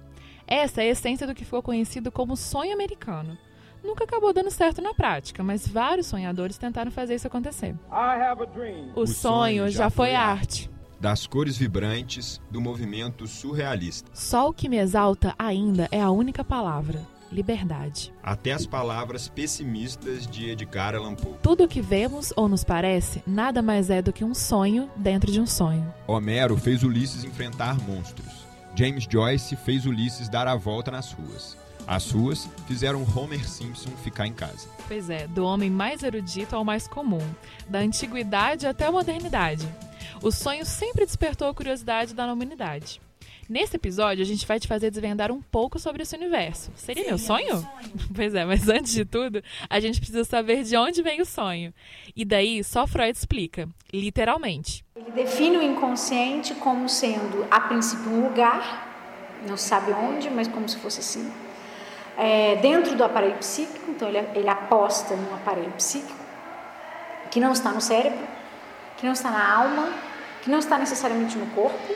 Essa 0.46 0.82
é 0.82 0.88
a 0.88 0.92
essência 0.92 1.26
do 1.26 1.34
que 1.34 1.46
ficou 1.46 1.64
conhecido 1.64 2.12
como 2.12 2.36
sonho 2.36 2.74
americano. 2.74 3.38
Nunca 3.84 4.04
acabou 4.06 4.34
dando 4.34 4.52
certo 4.52 4.82
na 4.82 4.94
prática, 4.94 5.44
mas 5.44 5.68
vários 5.68 6.08
sonhadores 6.08 6.58
tentaram 6.58 6.92
fazer 6.92 7.16
isso 7.16 7.28
acontecer. 7.28 7.76
O, 8.96 9.06
sonho 9.06 9.70
já 9.70 9.90
foi 9.90 10.16
arte. 10.16 10.70
Das 11.00 11.28
cores 11.28 11.58
vibrantes 11.58 12.40
do 12.50 12.62
movimento 12.62 13.28
surrealista. 13.28 14.10
Só 14.14 14.48
o 14.48 14.54
que 14.54 14.70
me 14.70 14.78
exalta 14.78 15.36
ainda 15.38 15.90
é 15.92 16.02
a 16.02 16.10
única 16.12 16.46
palavra: 16.46 17.02
liberdade. 17.34 18.14
Até 18.24 18.52
as 18.52 18.66
palavras 18.66 19.28
pessimistas 19.28 20.26
de 20.26 20.50
Edgar 20.50 20.96
Allan 20.96 21.16
Poe. 21.16 21.34
Tudo 21.42 21.66
o 21.66 21.68
que 21.68 21.82
vemos 21.82 22.32
ou 22.36 22.48
nos 22.48 22.64
parece 22.64 23.22
nada 23.28 23.62
mais 23.62 23.90
é 23.90 24.02
do 24.02 24.14
que 24.14 24.24
um 24.24 24.34
sonho 24.34 24.90
dentro 24.96 25.32
de 25.32 25.42
um 25.42 25.46
sonho. 25.46 25.94
Homero 26.08 26.56
fez 26.56 26.84
Ulisses 26.84 27.24
enfrentar 27.24 27.78
monstros. 27.82 28.44
James 28.76 29.06
Joyce 29.10 29.56
fez 29.56 29.86
Ulisses 29.86 30.30
dar 30.30 30.48
a 30.48 30.56
volta 30.56 30.92
nas 30.92 31.12
ruas. 31.12 31.58
As 31.86 32.10
ruas 32.12 32.48
fizeram 32.66 33.06
Homer 33.16 33.48
Simpson 33.48 33.90
ficar 34.04 34.26
em 34.26 34.34
casa. 34.34 34.68
Pois 34.88 35.10
é, 35.10 35.28
do 35.28 35.44
homem 35.44 35.70
mais 35.70 36.02
erudito 36.02 36.56
ao 36.56 36.64
mais 36.64 36.88
comum, 36.88 37.22
da 37.68 37.80
antiguidade 37.80 38.66
até 38.66 38.86
a 38.86 38.92
modernidade. 38.92 39.68
O 40.22 40.32
sonho 40.32 40.66
sempre 40.66 41.06
despertou 41.06 41.50
a 41.50 41.54
curiosidade 41.54 42.14
da 42.14 42.32
humanidade. 42.32 43.02
Nesse 43.50 43.76
episódio, 43.76 44.24
a 44.24 44.26
gente 44.26 44.46
vai 44.48 44.60
te 44.60 44.68
fazer 44.68 44.90
desvendar 44.90 45.32
um 45.32 45.42
pouco 45.42 45.78
sobre 45.78 46.04
esse 46.04 46.16
universo. 46.16 46.72
Seria, 46.76 47.04
Seria 47.04 47.10
meu 47.10 47.18
sonho? 47.18 47.58
sonho? 47.58 47.70
pois 48.16 48.34
é, 48.34 48.46
mas 48.46 48.70
antes 48.70 48.94
de 48.94 49.04
tudo, 49.04 49.44
a 49.70 49.80
gente 49.80 50.00
precisa 50.00 50.24
saber 50.24 50.64
de 50.64 50.78
onde 50.78 51.02
vem 51.02 51.22
o 51.22 51.26
sonho. 51.26 51.74
E 52.16 52.24
daí, 52.24 52.64
só 52.64 52.88
Freud 52.88 53.18
explica, 53.18 53.68
literalmente. 53.94 54.86
Ele 54.96 55.12
define 55.12 55.58
o 55.58 55.62
inconsciente 55.62 56.54
como 56.56 56.88
sendo, 56.88 57.46
a 57.52 57.60
princípio, 57.60 58.12
um 58.12 58.24
lugar, 58.24 58.90
não 59.48 59.58
se 59.58 59.68
sabe 59.68 59.92
onde, 59.92 60.30
mas 60.30 60.48
como 60.48 60.68
se 60.70 60.78
fosse 60.78 61.02
assim, 61.02 61.32
é, 62.18 62.56
dentro 62.58 62.96
do 62.96 63.04
aparelho 63.04 63.38
psíquico, 63.38 63.92
então 63.92 64.08
ele, 64.08 64.20
ele 64.36 64.50
aposta 64.50 65.16
no 65.16 65.34
aparelho 65.36 65.72
psíquico, 65.72 66.18
que 67.30 67.40
não 67.40 67.52
está 67.52 67.72
no 67.72 67.82
cérebro, 67.82 68.26
que 68.98 69.06
não 69.06 69.14
está 69.14 69.30
na 69.32 69.54
alma, 69.54 69.92
que 70.42 70.50
não 70.50 70.60
está 70.60 70.78
necessariamente 70.78 71.38
no 71.38 71.48
corpo. 71.48 71.94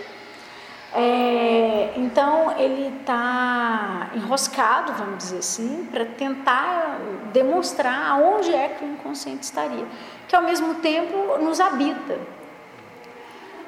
É, 0.93 1.93
então 1.97 2.57
ele 2.57 2.97
está 2.99 4.09
enroscado, 4.15 4.93
vamos 4.93 5.17
dizer 5.17 5.39
assim, 5.39 5.87
para 5.91 6.05
tentar 6.05 6.97
demonstrar 7.33 8.11
aonde 8.11 8.53
é 8.53 8.69
que 8.69 8.85
o 8.85 8.87
inconsciente 8.87 9.43
estaria, 9.43 9.85
que 10.27 10.35
ao 10.35 10.41
mesmo 10.41 10.75
tempo 10.75 11.37
nos 11.39 11.59
habita. 11.59 12.17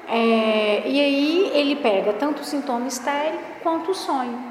É, 0.08 0.84
e 0.88 1.00
aí 1.00 1.52
ele 1.54 1.76
pega 1.76 2.14
tanto 2.14 2.42
o 2.42 2.46
sintoma 2.46 2.88
histérico 2.88 3.44
quanto 3.62 3.92
o 3.92 3.96
sonho. 3.96 4.50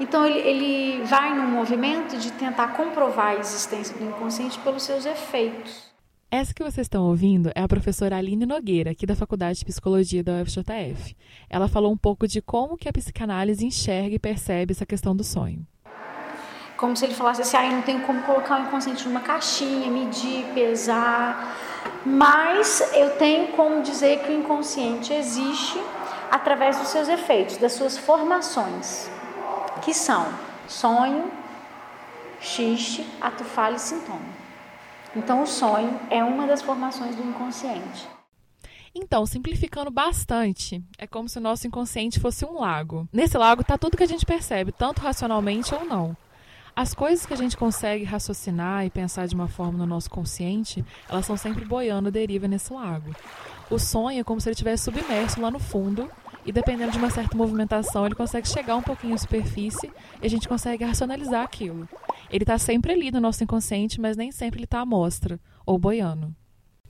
Então 0.00 0.26
ele, 0.26 0.38
ele 0.38 1.04
vai 1.04 1.34
num 1.34 1.46
movimento 1.46 2.16
de 2.16 2.30
tentar 2.32 2.68
comprovar 2.68 3.28
a 3.28 3.34
existência 3.36 3.96
do 3.96 4.04
inconsciente 4.04 4.58
pelos 4.60 4.82
seus 4.82 5.04
efeitos. 5.04 5.85
Essa 6.28 6.52
que 6.52 6.62
vocês 6.62 6.86
estão 6.86 7.04
ouvindo 7.04 7.52
é 7.54 7.62
a 7.62 7.68
professora 7.68 8.16
Aline 8.16 8.44
Nogueira, 8.44 8.90
aqui 8.90 9.06
da 9.06 9.14
Faculdade 9.14 9.60
de 9.60 9.64
Psicologia 9.64 10.24
da 10.24 10.42
UFJF. 10.42 11.16
Ela 11.48 11.68
falou 11.68 11.92
um 11.92 11.96
pouco 11.96 12.26
de 12.26 12.42
como 12.42 12.76
que 12.76 12.88
a 12.88 12.92
psicanálise 12.92 13.64
enxerga 13.64 14.16
e 14.16 14.18
percebe 14.18 14.72
essa 14.72 14.84
questão 14.84 15.14
do 15.14 15.22
sonho. 15.22 15.64
Como 16.76 16.96
se 16.96 17.04
ele 17.04 17.14
falasse 17.14 17.42
assim, 17.42 17.56
ah, 17.56 17.70
não 17.70 17.82
tenho 17.82 18.00
como 18.00 18.22
colocar 18.22 18.60
o 18.60 18.64
inconsciente 18.64 19.06
numa 19.06 19.20
caixinha, 19.20 19.88
medir, 19.88 20.44
pesar, 20.52 21.56
mas 22.04 22.80
eu 22.92 23.10
tenho 23.16 23.52
como 23.52 23.80
dizer 23.82 24.18
que 24.24 24.32
o 24.32 24.36
inconsciente 24.36 25.12
existe 25.12 25.80
através 26.28 26.76
dos 26.76 26.88
seus 26.88 27.08
efeitos, 27.08 27.56
das 27.56 27.72
suas 27.72 27.96
formações, 27.96 29.08
que 29.80 29.94
são 29.94 30.26
sonho, 30.66 31.30
xiste, 32.40 33.06
ato 33.20 33.44
falho 33.44 33.76
e 33.76 33.78
sintoma. 33.78 34.45
Então, 35.16 35.42
o 35.42 35.46
sonho 35.46 35.98
é 36.10 36.22
uma 36.22 36.46
das 36.46 36.60
formações 36.60 37.16
do 37.16 37.22
inconsciente. 37.22 38.06
Então, 38.94 39.24
simplificando 39.24 39.90
bastante, 39.90 40.82
é 40.98 41.06
como 41.06 41.28
se 41.28 41.38
o 41.38 41.40
nosso 41.40 41.66
inconsciente 41.66 42.20
fosse 42.20 42.44
um 42.44 42.60
lago. 42.60 43.08
Nesse 43.10 43.36
lago 43.38 43.62
está 43.62 43.78
tudo 43.78 43.96
que 43.96 44.02
a 44.02 44.08
gente 44.08 44.26
percebe, 44.26 44.72
tanto 44.72 45.00
racionalmente 45.00 45.74
ou 45.74 45.86
não. 45.86 46.16
As 46.74 46.92
coisas 46.92 47.24
que 47.24 47.32
a 47.32 47.36
gente 47.36 47.56
consegue 47.56 48.04
raciocinar 48.04 48.84
e 48.84 48.90
pensar 48.90 49.26
de 49.26 49.34
uma 49.34 49.48
forma 49.48 49.78
no 49.78 49.86
nosso 49.86 50.10
consciente, 50.10 50.84
elas 51.08 51.24
são 51.24 51.36
sempre 51.36 51.64
boiando 51.64 52.10
deriva 52.10 52.46
nesse 52.46 52.70
lago. 52.70 53.16
O 53.70 53.78
sonho 53.78 54.20
é 54.20 54.24
como 54.24 54.38
se 54.38 54.48
ele 54.48 54.52
estivesse 54.52 54.84
submerso 54.84 55.40
lá 55.40 55.50
no 55.50 55.58
fundo 55.58 56.10
e 56.44 56.52
dependendo 56.52 56.92
de 56.92 56.98
uma 56.98 57.10
certa 57.10 57.36
movimentação, 57.36 58.04
ele 58.04 58.14
consegue 58.14 58.46
chegar 58.46 58.76
um 58.76 58.82
pouquinho 58.82 59.14
à 59.14 59.18
superfície 59.18 59.90
e 60.22 60.26
a 60.26 60.30
gente 60.30 60.46
consegue 60.46 60.84
racionalizar 60.84 61.42
aquilo. 61.42 61.88
Ele 62.30 62.42
está 62.42 62.58
sempre 62.58 62.92
ali 62.92 63.10
no 63.10 63.20
nosso 63.20 63.44
inconsciente, 63.44 64.00
mas 64.00 64.16
nem 64.16 64.32
sempre 64.32 64.58
ele 64.58 64.64
está 64.64 64.80
à 64.80 64.86
mostra 64.86 65.40
ou 65.64 65.78
boiando. 65.78 66.34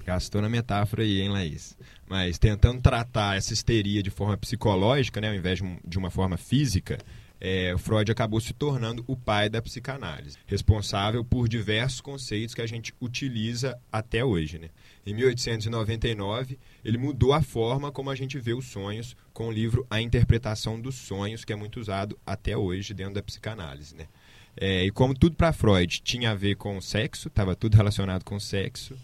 Gastou 0.04 0.40
na 0.40 0.48
metáfora 0.48 1.02
aí, 1.02 1.20
hein, 1.20 1.30
Laís? 1.30 1.76
Mas 2.08 2.38
tentando 2.38 2.80
tratar 2.80 3.36
essa 3.36 3.52
histeria 3.52 4.02
de 4.02 4.10
forma 4.10 4.36
psicológica, 4.36 5.20
né, 5.20 5.28
ao 5.28 5.34
invés 5.34 5.60
de 5.84 5.98
uma 5.98 6.10
forma 6.10 6.36
física, 6.36 6.96
é, 7.40 7.74
Freud 7.76 8.10
acabou 8.10 8.40
se 8.40 8.54
tornando 8.54 9.04
o 9.06 9.16
pai 9.16 9.48
da 9.48 9.60
psicanálise, 9.60 10.38
responsável 10.46 11.24
por 11.24 11.48
diversos 11.48 12.00
conceitos 12.00 12.54
que 12.54 12.62
a 12.62 12.66
gente 12.66 12.94
utiliza 13.00 13.78
até 13.92 14.24
hoje. 14.24 14.58
Né? 14.58 14.70
Em 15.04 15.12
1899, 15.12 16.58
ele 16.84 16.98
mudou 16.98 17.32
a 17.32 17.42
forma 17.42 17.92
como 17.92 18.10
a 18.10 18.14
gente 18.14 18.38
vê 18.38 18.54
os 18.54 18.66
sonhos 18.66 19.16
com 19.32 19.48
o 19.48 19.52
livro 19.52 19.86
A 19.90 20.00
Interpretação 20.00 20.80
dos 20.80 20.94
Sonhos, 20.94 21.44
que 21.44 21.52
é 21.52 21.56
muito 21.56 21.78
usado 21.78 22.18
até 22.24 22.56
hoje 22.56 22.94
dentro 22.94 23.14
da 23.14 23.22
psicanálise. 23.22 23.94
Né? 23.94 24.06
É, 24.58 24.84
e 24.84 24.90
como 24.90 25.14
tudo 25.14 25.36
para 25.36 25.52
Freud 25.52 26.00
tinha 26.02 26.30
a 26.30 26.34
ver 26.34 26.56
com 26.56 26.80
sexo, 26.80 27.28
estava 27.28 27.54
tudo 27.54 27.76
relacionado 27.76 28.24
com 28.24 28.40
sexo, 28.40 28.96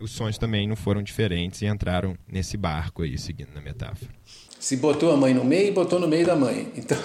os 0.00 0.10
sonhos 0.10 0.38
também 0.38 0.66
não 0.66 0.74
foram 0.74 1.02
diferentes 1.02 1.62
e 1.62 1.66
entraram 1.66 2.16
nesse 2.26 2.56
barco 2.56 3.02
aí, 3.02 3.16
seguindo 3.16 3.54
na 3.54 3.60
metáfora. 3.60 4.10
Se 4.58 4.76
botou 4.76 5.12
a 5.12 5.16
mãe 5.16 5.34
no 5.34 5.44
meio, 5.44 5.72
botou 5.72 6.00
no 6.00 6.08
meio 6.08 6.26
da 6.26 6.34
mãe. 6.34 6.72
Então, 6.74 6.96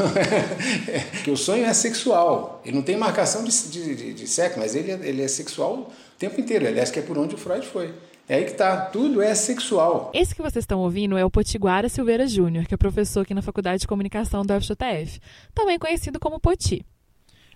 que 1.24 1.30
o 1.30 1.38
sonho 1.38 1.66
é 1.66 1.74
sexual. 1.74 2.62
Ele 2.64 2.78
não 2.78 2.82
tem 2.82 2.96
marcação 2.96 3.44
de, 3.44 3.52
de, 3.70 3.96
de, 3.96 4.14
de 4.14 4.28
sexo, 4.28 4.58
mas 4.58 4.76
ele, 4.76 4.92
é, 4.92 5.00
ele 5.04 5.22
é 5.22 5.28
sexual 5.28 5.74
o 5.74 5.88
tempo 6.18 6.40
inteiro. 6.40 6.66
Aliás, 6.66 6.90
que 6.90 7.00
é 7.00 7.02
por 7.02 7.18
onde 7.18 7.36
o 7.36 7.38
Freud 7.38 7.68
foi. 7.68 7.94
É 8.30 8.36
aí 8.36 8.46
que 8.46 8.54
tá, 8.54 8.86
tudo 8.86 9.22
é 9.22 9.36
sexual. 9.36 10.12
Esse 10.14 10.34
que 10.34 10.42
vocês 10.42 10.64
estão 10.64 10.80
ouvindo 10.80 11.18
é 11.18 11.26
o 11.26 11.32
Potiguara 11.32 11.90
Silveira 11.90 12.28
Júnior, 12.28 12.66
que 12.66 12.74
é 12.74 12.78
professor 12.78 13.22
aqui 13.22 13.34
na 13.34 13.42
Faculdade 13.42 13.82
de 13.82 13.88
Comunicação 13.88 14.46
da 14.46 14.56
UFJF, 14.56 15.20
também 15.54 15.78
conhecido 15.78 16.20
como 16.20 16.40
Poti. 16.40 16.86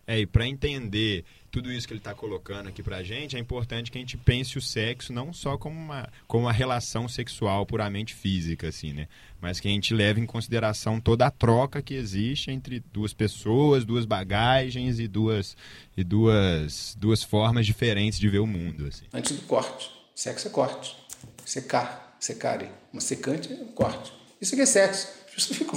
É, 0.05 0.19
e 0.19 0.25
para 0.25 0.45
entender 0.45 1.24
tudo 1.50 1.72
isso 1.72 1.88
que 1.88 1.93
ele 1.93 2.00
está 2.00 2.13
colocando 2.13 2.67
aqui 2.67 2.81
para 2.81 2.98
a 2.98 3.03
gente, 3.03 3.38
é 3.38 3.39
importante 3.39 3.91
que 3.91 3.98
a 3.98 4.01
gente 4.01 4.17
pense 4.17 4.57
o 4.57 4.62
sexo 4.62 5.13
não 5.13 5.31
só 5.31 5.57
como 5.57 5.79
uma, 5.79 6.10
como 6.27 6.45
uma 6.45 6.51
relação 6.51 7.07
sexual 7.07 7.65
puramente 7.65 8.13
física, 8.13 8.67
assim, 8.67 8.91
né? 8.91 9.07
Mas 9.39 9.60
que 9.60 9.67
a 9.67 9.72
gente 9.72 9.93
leve 9.93 10.19
em 10.19 10.25
consideração 10.25 11.00
toda 11.00 11.27
a 11.27 11.31
troca 11.31 11.81
que 11.81 11.93
existe 11.93 12.50
entre 12.50 12.83
duas 12.91 13.13
pessoas, 13.13 13.86
duas 13.86 14.03
bagagens 14.03 15.00
e 15.00 15.07
duas, 15.07 15.55
e 15.95 16.03
duas, 16.03 16.98
duas 17.00 17.22
formas 17.24 17.65
diferentes 17.65 18.19
de 18.19 18.27
ver 18.27 18.39
o 18.39 18.48
mundo, 18.48 18.88
assim. 18.88 19.05
Antes 19.13 19.33
do 19.33 19.43
corte. 19.43 19.91
Sexo 20.15 20.48
é 20.48 20.51
corte. 20.51 20.98
Secar, 21.45 22.17
secare. 22.19 22.67
Uma 22.91 23.01
secante 23.01 23.53
é 23.53 23.55
um 23.55 23.67
corte. 23.67 24.12
Isso 24.41 24.55
aqui 24.55 24.63
é 24.63 24.65
sexo. 24.65 25.24
Fica, 25.33 25.75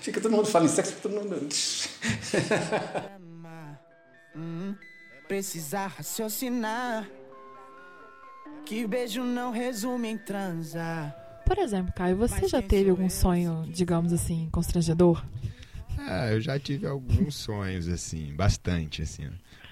fica 0.00 0.20
todo 0.20 0.30
mundo 0.30 0.46
falando 0.46 0.68
sexo, 0.68 0.94
todo 1.02 1.12
mundo... 1.12 1.48
Hum, 4.34 4.74
precisar 5.28 5.88
raciocinar. 5.88 7.08
Que 8.64 8.86
beijo 8.86 9.24
não 9.24 9.50
resume 9.50 10.08
em 10.08 10.18
transar. 10.18 11.16
Por 11.44 11.58
exemplo, 11.58 11.92
Caio, 11.92 12.16
você 12.16 12.46
já 12.46 12.62
teve 12.62 12.90
algum 12.90 13.10
sonho, 13.10 13.64
digamos 13.68 14.12
assim, 14.12 14.48
constrangedor? 14.52 15.24
Ah, 15.98 16.28
eu 16.28 16.40
já 16.40 16.58
tive 16.58 16.86
alguns 16.86 17.34
sonhos, 17.34 17.88
assim, 17.88 18.32
bastante, 18.34 19.02
assim. 19.02 19.28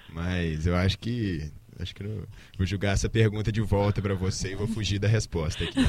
Mas 0.09 0.65
eu 0.67 0.75
acho 0.75 0.99
que. 0.99 1.51
Acho 1.79 1.95
que 1.95 2.03
eu 2.03 2.27
vou 2.57 2.67
jogar 2.67 2.91
essa 2.91 3.09
pergunta 3.09 3.51
de 3.51 3.61
volta 3.61 4.01
para 4.01 4.13
você 4.13 4.51
e 4.51 4.55
vou 4.55 4.67
fugir 4.67 4.99
da 4.99 5.07
resposta 5.07 5.63
aqui. 5.63 5.79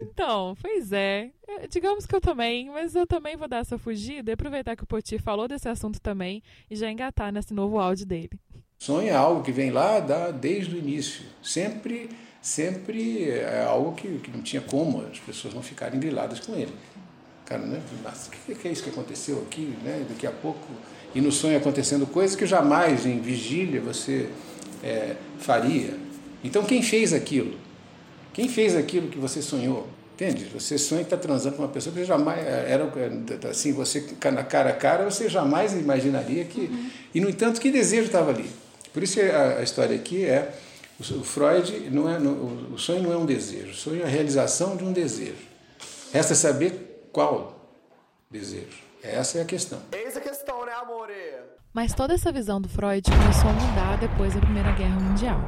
então, 0.00 0.56
pois 0.60 0.92
é. 0.92 1.30
é. 1.48 1.66
Digamos 1.66 2.06
que 2.06 2.14
eu 2.14 2.20
também, 2.20 2.70
mas 2.70 2.94
eu 2.94 3.06
também 3.06 3.36
vou 3.36 3.48
dar 3.48 3.58
essa 3.58 3.78
fugida 3.78 4.30
e 4.30 4.34
aproveitar 4.34 4.76
que 4.76 4.84
o 4.84 4.86
Poti 4.86 5.18
falou 5.18 5.48
desse 5.48 5.68
assunto 5.68 5.98
também 6.00 6.42
e 6.70 6.76
já 6.76 6.90
engatar 6.90 7.32
nesse 7.32 7.54
novo 7.54 7.78
áudio 7.78 8.04
dele. 8.04 8.38
Sonho 8.78 9.08
é 9.08 9.14
algo 9.14 9.42
que 9.42 9.50
vem 9.50 9.70
lá 9.70 9.98
da, 9.98 10.30
desde 10.30 10.74
o 10.74 10.78
início. 10.78 11.24
Sempre, 11.42 12.10
sempre 12.40 13.30
é 13.30 13.64
algo 13.64 13.94
que, 13.94 14.18
que 14.18 14.30
não 14.30 14.42
tinha 14.42 14.62
como 14.62 15.02
as 15.02 15.18
pessoas 15.18 15.54
não 15.54 15.62
ficarem 15.62 15.98
griladas 15.98 16.38
com 16.38 16.54
ele. 16.54 16.72
Cara, 17.44 17.62
né? 17.62 17.80
Mas 18.04 18.28
o 18.28 18.30
que 18.30 18.68
é 18.68 18.70
isso 18.70 18.84
que 18.84 18.90
aconteceu 18.90 19.42
aqui, 19.42 19.74
né? 19.82 20.06
Daqui 20.06 20.26
a 20.26 20.30
pouco. 20.30 20.66
E 21.14 21.20
no 21.20 21.32
sonho 21.32 21.56
acontecendo 21.56 22.06
coisas 22.06 22.36
que 22.36 22.46
jamais 22.46 23.06
em 23.06 23.18
vigília 23.20 23.80
você 23.80 24.28
é, 24.82 25.16
faria. 25.38 25.94
Então, 26.42 26.64
quem 26.64 26.82
fez 26.82 27.12
aquilo? 27.12 27.56
Quem 28.32 28.48
fez 28.48 28.76
aquilo 28.76 29.08
que 29.08 29.18
você 29.18 29.42
sonhou? 29.42 29.88
Entende? 30.14 30.46
Você 30.46 30.76
sonha 30.78 31.02
que 31.02 31.06
está 31.06 31.16
transando 31.16 31.54
com 31.54 31.62
uma 31.62 31.68
pessoa 31.68 31.94
que 31.94 32.04
jamais 32.04 32.44
era 32.44 32.90
assim, 33.48 33.72
você 33.72 34.04
na 34.32 34.42
cara 34.42 34.70
a 34.70 34.72
cara, 34.72 35.04
você 35.04 35.28
jamais 35.28 35.74
imaginaria 35.74 36.44
que. 36.44 36.62
Uhum. 36.62 36.90
E 37.14 37.20
no 37.20 37.28
entanto, 37.28 37.60
que 37.60 37.70
desejo 37.70 38.06
estava 38.06 38.30
ali. 38.30 38.50
Por 38.92 39.04
isso 39.04 39.20
a, 39.20 39.58
a, 39.58 39.62
história 39.62 39.94
aqui 39.94 40.24
é 40.24 40.52
o, 40.98 41.22
Freud 41.22 41.88
não 41.90 42.10
é 42.10 42.18
o 42.18 42.76
sonho 42.76 43.00
não 43.00 43.12
é 43.12 43.16
um 43.16 43.24
desejo, 43.24 43.70
o 43.70 43.74
sonho 43.74 44.02
é 44.02 44.04
a 44.06 44.08
realização 44.08 44.76
de 44.76 44.82
um 44.82 44.92
desejo. 44.92 45.46
Resta 46.12 46.34
saber 46.34 47.08
qual 47.12 47.70
desejo. 48.28 48.78
Essa 49.00 49.38
é 49.38 49.42
a 49.42 49.44
questão. 49.44 49.80
Eis 49.92 50.16
a 50.16 50.20
questão, 50.20 50.66
né, 50.66 50.72
amore? 50.72 51.14
Mas 51.72 51.92
toda 51.92 52.14
essa 52.14 52.32
visão 52.32 52.60
do 52.60 52.68
Freud 52.68 53.08
começou 53.10 53.50
a 53.50 53.52
mudar 53.52 53.98
depois 53.98 54.34
da 54.34 54.40
Primeira 54.40 54.72
Guerra 54.72 54.98
Mundial. 54.98 55.40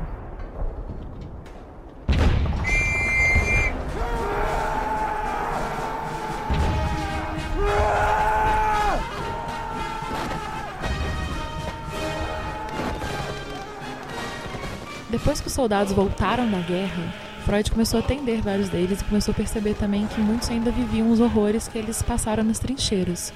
Depois 15.08 15.40
que 15.40 15.48
os 15.48 15.52
soldados 15.52 15.92
voltaram 15.92 16.48
da 16.48 16.60
guerra, 16.60 17.12
Freud 17.44 17.70
começou 17.72 17.98
a 17.98 18.02
atender 18.02 18.40
vários 18.42 18.68
deles 18.68 19.00
e 19.00 19.04
começou 19.04 19.32
a 19.32 19.34
perceber 19.34 19.74
também 19.74 20.06
que 20.06 20.20
muitos 20.20 20.48
ainda 20.50 20.70
viviam 20.70 21.10
os 21.10 21.18
horrores 21.18 21.66
que 21.66 21.78
eles 21.78 22.00
passaram 22.02 22.44
nas 22.44 22.60
trincheiras. 22.60 23.32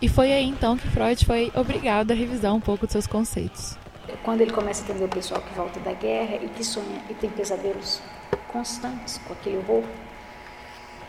E 0.00 0.08
foi 0.08 0.32
aí 0.32 0.44
então 0.44 0.76
que 0.76 0.86
Freud 0.86 1.26
foi 1.26 1.50
obrigado 1.56 2.12
a 2.12 2.14
revisar 2.14 2.54
um 2.54 2.60
pouco 2.60 2.86
de 2.86 2.92
seus 2.92 3.06
conceitos. 3.06 3.76
Quando 4.22 4.40
ele 4.42 4.52
começa 4.52 4.82
a 4.82 4.84
entender 4.84 5.04
o 5.04 5.08
pessoal 5.08 5.40
que 5.40 5.52
volta 5.54 5.80
da 5.80 5.92
guerra 5.92 6.36
e 6.36 6.48
que 6.48 6.62
sonha 6.62 7.02
e 7.10 7.14
tem 7.14 7.28
pesadelos 7.28 8.00
constantes 8.46 9.18
com 9.26 9.32
aquele 9.32 9.56
horror, 9.58 9.82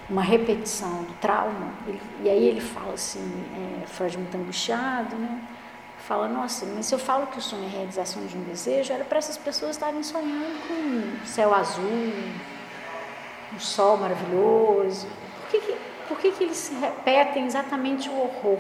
uma 0.10 0.24
repetição 0.24 1.04
do 1.04 1.14
trauma, 1.22 1.72
ele, 1.88 2.02
e 2.24 2.30
aí 2.30 2.48
ele 2.48 2.62
fala 2.62 2.94
assim, 2.94 3.22
é, 3.84 3.86
Freud 3.86 4.18
muito 4.18 4.36
angustiado, 4.36 5.16
né? 5.16 5.40
Fala, 6.00 6.28
nossa, 6.28 6.66
mas 6.66 6.88
se 6.88 6.96
eu 6.96 7.00
falo 7.00 7.28
que 7.28 7.38
o 7.38 7.42
sonho 7.42 7.66
é 7.66 7.68
a 7.68 7.70
realização 7.70 8.26
de 8.26 8.36
um 8.36 8.44
desejo, 8.44 8.92
era 8.92 9.06
para 9.06 9.20
essas 9.20 9.38
pessoas 9.38 9.72
estarem 9.72 10.02
sonhando 10.02 10.68
com 10.68 10.74
um 10.74 11.26
céu 11.26 11.54
azul, 11.54 11.84
um 13.54 13.60
sol 13.60 13.98
maravilhoso. 13.98 15.08
Por 15.42 15.52
que, 15.52 15.60
que 15.60 15.78
por 16.08 16.09
que, 16.20 16.32
que 16.32 16.44
eles 16.44 16.72
repetem 16.80 17.46
exatamente 17.46 18.10
o 18.10 18.20
horror? 18.20 18.60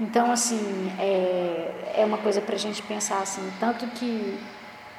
Então, 0.00 0.30
assim, 0.30 0.92
é, 0.98 1.92
é 1.96 2.04
uma 2.04 2.18
coisa 2.18 2.40
para 2.40 2.54
a 2.54 2.58
gente 2.58 2.80
pensar 2.82 3.20
assim, 3.20 3.52
tanto 3.58 3.86
que, 3.88 4.38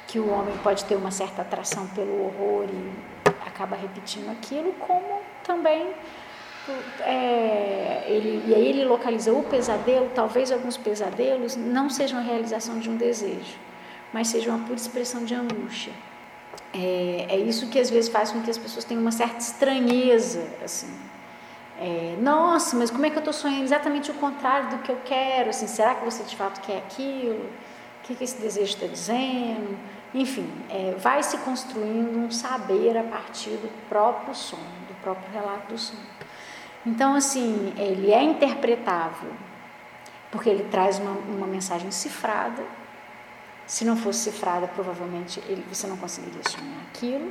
que 0.06 0.18
o 0.18 0.30
homem 0.30 0.56
pode 0.58 0.84
ter 0.84 0.94
uma 0.94 1.10
certa 1.10 1.40
atração 1.42 1.86
pelo 1.88 2.26
horror 2.26 2.66
e 2.68 3.30
acaba 3.46 3.76
repetindo 3.76 4.30
aquilo, 4.30 4.72
como 4.74 5.22
também 5.42 5.94
é, 7.00 8.04
ele, 8.06 8.44
e 8.46 8.54
aí 8.54 8.68
ele 8.68 8.84
localiza 8.84 9.32
o 9.32 9.42
pesadelo, 9.42 10.10
talvez 10.14 10.52
alguns 10.52 10.76
pesadelos 10.76 11.56
não 11.56 11.88
sejam 11.88 12.18
a 12.18 12.22
realização 12.22 12.78
de 12.78 12.90
um 12.90 12.96
desejo, 12.96 13.56
mas 14.12 14.28
sejam 14.28 14.54
uma 14.54 14.66
pura 14.66 14.78
expressão 14.78 15.24
de 15.24 15.34
angústia. 15.34 15.92
É, 16.72 17.26
é 17.28 17.36
isso 17.38 17.68
que 17.68 17.78
às 17.78 17.90
vezes 17.90 18.10
faz 18.10 18.30
com 18.30 18.40
que 18.42 18.50
as 18.50 18.58
pessoas 18.58 18.84
tenham 18.84 19.00
uma 19.00 19.12
certa 19.12 19.38
estranheza, 19.38 20.46
assim. 20.64 20.92
É, 21.78 22.16
Nossa, 22.20 22.76
mas 22.76 22.90
como 22.90 23.06
é 23.06 23.10
que 23.10 23.16
eu 23.16 23.20
estou 23.20 23.32
sonhando 23.32 23.64
exatamente 23.64 24.10
o 24.10 24.14
contrário 24.14 24.70
do 24.70 24.78
que 24.82 24.90
eu 24.90 24.98
quero? 25.04 25.50
Assim, 25.50 25.66
será 25.66 25.94
que 25.94 26.04
você 26.04 26.22
de 26.22 26.36
fato 26.36 26.60
quer 26.60 26.78
aquilo? 26.78 27.44
O 27.44 28.02
que, 28.02 28.14
que 28.14 28.24
esse 28.24 28.40
desejo 28.40 28.74
está 28.74 28.86
dizendo? 28.86 29.78
Enfim, 30.12 30.50
é, 30.68 30.94
vai 30.98 31.22
se 31.22 31.38
construindo 31.38 32.18
um 32.18 32.30
saber 32.30 32.98
a 32.98 33.04
partir 33.04 33.50
do 33.50 33.70
próprio 33.88 34.34
sonho, 34.34 34.62
do 34.88 34.94
próprio 35.02 35.32
relato 35.32 35.72
do 35.72 35.78
sonho. 35.78 36.02
Então, 36.84 37.14
assim, 37.14 37.72
ele 37.76 38.12
é 38.12 38.22
interpretável, 38.22 39.30
porque 40.30 40.48
ele 40.48 40.64
traz 40.64 40.98
uma, 40.98 41.12
uma 41.12 41.46
mensagem 41.46 41.90
cifrada. 41.90 42.62
Se 43.70 43.84
não 43.84 43.96
fosse 43.96 44.32
cifrada, 44.32 44.66
provavelmente 44.66 45.40
ele, 45.46 45.64
você 45.72 45.86
não 45.86 45.96
conseguiria 45.96 46.42
sonhar 46.42 46.80
aquilo. 46.88 47.30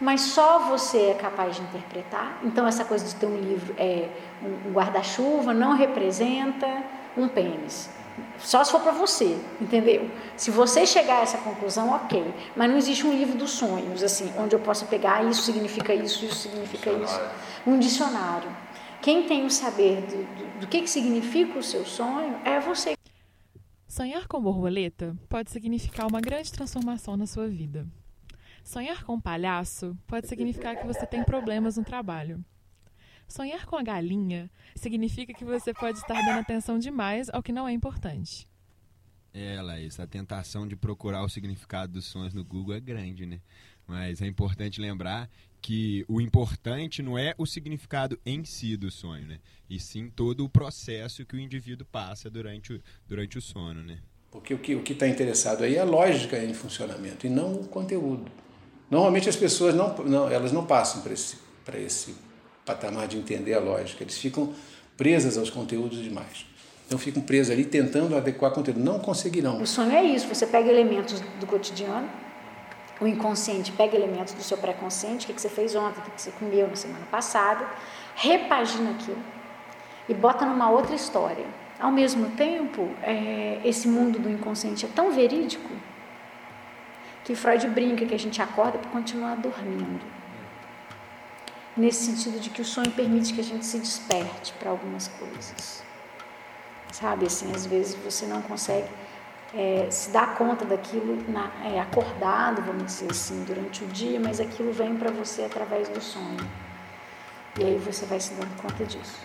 Mas 0.00 0.20
só 0.20 0.60
você 0.60 1.10
é 1.10 1.14
capaz 1.14 1.56
de 1.56 1.62
interpretar. 1.62 2.38
Então, 2.44 2.64
essa 2.64 2.84
coisa 2.84 3.04
de 3.04 3.12
ter 3.16 3.26
um 3.26 3.36
livro, 3.36 3.74
é, 3.76 4.08
um 4.40 4.72
guarda-chuva, 4.72 5.52
não 5.52 5.74
representa 5.76 6.68
um 7.16 7.26
pênis. 7.26 7.90
Só 8.38 8.62
se 8.62 8.70
for 8.70 8.82
para 8.82 8.92
você, 8.92 9.36
entendeu? 9.60 10.08
Se 10.36 10.52
você 10.52 10.86
chegar 10.86 11.18
a 11.18 11.22
essa 11.22 11.38
conclusão, 11.38 11.90
ok. 11.90 12.32
Mas 12.54 12.70
não 12.70 12.78
existe 12.78 13.04
um 13.04 13.12
livro 13.12 13.36
dos 13.36 13.50
sonhos, 13.50 14.00
assim, 14.00 14.32
onde 14.38 14.54
eu 14.54 14.60
possa 14.60 14.86
pegar 14.86 15.24
isso 15.24 15.42
significa 15.42 15.92
isso, 15.92 16.24
isso 16.24 16.36
significa 16.36 16.92
isso. 16.92 17.20
Um 17.66 17.80
dicionário. 17.80 18.48
Quem 19.02 19.24
tem 19.24 19.44
o 19.44 19.50
saber 19.50 20.02
do, 20.02 20.18
do, 20.18 20.60
do 20.60 20.66
que, 20.68 20.82
que 20.82 20.88
significa 20.88 21.58
o 21.58 21.62
seu 21.64 21.84
sonho 21.84 22.36
é 22.44 22.60
você. 22.60 22.93
Sonhar 23.94 24.26
com 24.26 24.42
borboleta 24.42 25.16
pode 25.28 25.52
significar 25.52 26.08
uma 26.08 26.20
grande 26.20 26.50
transformação 26.50 27.16
na 27.16 27.28
sua 27.28 27.46
vida. 27.46 27.86
Sonhar 28.64 29.04
com 29.04 29.20
palhaço 29.20 29.96
pode 30.04 30.26
significar 30.26 30.74
que 30.76 30.84
você 30.84 31.06
tem 31.06 31.22
problemas 31.22 31.76
no 31.76 31.84
trabalho. 31.84 32.44
Sonhar 33.28 33.66
com 33.66 33.76
a 33.76 33.84
galinha 33.84 34.50
significa 34.74 35.32
que 35.32 35.44
você 35.44 35.72
pode 35.72 35.98
estar 35.98 36.20
dando 36.24 36.40
atenção 36.40 36.76
demais 36.76 37.30
ao 37.30 37.40
que 37.40 37.52
não 37.52 37.68
é 37.68 37.72
importante. 37.72 38.48
É, 39.32 39.62
Laís, 39.62 40.00
a 40.00 40.08
tentação 40.08 40.66
de 40.66 40.74
procurar 40.74 41.22
o 41.22 41.28
significado 41.28 41.92
dos 41.92 42.06
sonhos 42.06 42.34
no 42.34 42.44
Google 42.44 42.74
é 42.74 42.80
grande, 42.80 43.24
né? 43.24 43.40
Mas 43.86 44.20
é 44.20 44.26
importante 44.26 44.80
lembrar 44.80 45.30
que 45.64 46.04
o 46.06 46.20
importante 46.20 47.02
não 47.02 47.16
é 47.16 47.34
o 47.38 47.46
significado 47.46 48.20
em 48.26 48.44
si 48.44 48.76
do 48.76 48.90
sonho, 48.90 49.26
né? 49.26 49.38
E 49.70 49.80
sim 49.80 50.10
todo 50.14 50.44
o 50.44 50.48
processo 50.48 51.24
que 51.24 51.34
o 51.34 51.40
indivíduo 51.40 51.86
passa 51.90 52.28
durante 52.28 52.74
o, 52.74 52.80
durante 53.08 53.38
o 53.38 53.40
sono, 53.40 53.82
né? 53.82 53.96
Porque 54.30 54.52
o 54.52 54.58
que 54.58 54.74
o 54.74 54.82
está 54.86 55.08
interessado 55.08 55.64
aí 55.64 55.76
é 55.76 55.80
a 55.80 55.84
lógica 55.84 56.36
em 56.36 56.52
funcionamento 56.52 57.26
e 57.26 57.30
não 57.30 57.54
o 57.54 57.66
conteúdo. 57.66 58.30
Normalmente 58.90 59.26
as 59.26 59.36
pessoas 59.36 59.74
não, 59.74 59.96
não 60.04 60.28
elas 60.28 60.52
não 60.52 60.66
passam 60.66 61.00
para 61.00 61.14
esse, 61.14 61.38
esse 61.76 62.14
patamar 62.66 63.08
de 63.08 63.16
entender 63.16 63.54
a 63.54 63.58
lógica, 63.58 64.04
eles 64.04 64.18
ficam 64.18 64.54
presas 64.98 65.38
aos 65.38 65.48
conteúdos 65.48 66.02
demais. 66.02 66.44
Então 66.86 66.98
ficam 66.98 67.22
presos 67.22 67.50
ali 67.50 67.64
tentando 67.64 68.14
adequar 68.14 68.50
conteúdo. 68.52 68.80
Não 68.80 68.98
conseguirão. 68.98 69.62
O 69.62 69.66
sonho 69.66 69.92
é 69.92 70.04
isso, 70.04 70.28
você 70.28 70.46
pega 70.46 70.68
elementos 70.68 71.20
do 71.40 71.46
cotidiano, 71.46 72.06
o 73.00 73.06
inconsciente 73.06 73.72
pega 73.72 73.96
elementos 73.96 74.34
do 74.34 74.42
seu 74.42 74.56
pré-consciente, 74.56 75.30
o 75.30 75.34
que 75.34 75.40
você 75.40 75.48
fez 75.48 75.74
ontem, 75.74 76.00
o 76.00 76.02
que 76.02 76.22
você 76.22 76.30
comeu 76.32 76.68
na 76.68 76.76
semana 76.76 77.06
passada, 77.10 77.66
repagina 78.14 78.90
aquilo 78.90 79.22
e 80.08 80.14
bota 80.14 80.44
numa 80.46 80.70
outra 80.70 80.94
história. 80.94 81.46
Ao 81.78 81.90
mesmo 81.90 82.30
tempo, 82.30 82.88
é, 83.02 83.60
esse 83.64 83.88
mundo 83.88 84.18
do 84.18 84.30
inconsciente 84.30 84.86
é 84.86 84.88
tão 84.88 85.10
verídico 85.10 85.70
que 87.24 87.34
Freud 87.34 87.66
brinca 87.68 88.06
que 88.06 88.14
a 88.14 88.18
gente 88.18 88.40
acorda 88.40 88.78
para 88.78 88.90
continuar 88.90 89.36
dormindo. 89.36 90.04
Nesse 91.76 92.04
sentido 92.04 92.38
de 92.38 92.50
que 92.50 92.60
o 92.60 92.64
sonho 92.64 92.90
permite 92.92 93.32
que 93.32 93.40
a 93.40 93.44
gente 93.44 93.66
se 93.66 93.78
desperte 93.78 94.52
para 94.52 94.70
algumas 94.70 95.08
coisas. 95.08 95.82
Sabe, 96.92 97.26
assim, 97.26 97.52
às 97.52 97.66
vezes 97.66 97.96
você 97.96 98.26
não 98.26 98.40
consegue 98.42 98.88
é, 99.54 99.88
se 99.90 100.10
dar 100.10 100.36
conta 100.36 100.64
daquilo 100.64 101.16
na, 101.30 101.50
é, 101.64 101.80
acordado, 101.80 102.60
vamos 102.62 102.86
dizer 102.86 103.10
assim, 103.10 103.44
durante 103.44 103.84
o 103.84 103.86
dia, 103.86 104.18
mas 104.18 104.40
aquilo 104.40 104.72
vem 104.72 104.96
para 104.96 105.10
você 105.10 105.44
através 105.44 105.88
do 105.88 106.00
sonho. 106.00 106.36
E 107.58 107.64
aí 107.64 107.78
você 107.78 108.04
vai 108.04 108.18
se 108.18 108.34
dando 108.34 108.54
conta 108.60 108.84
disso. 108.84 109.20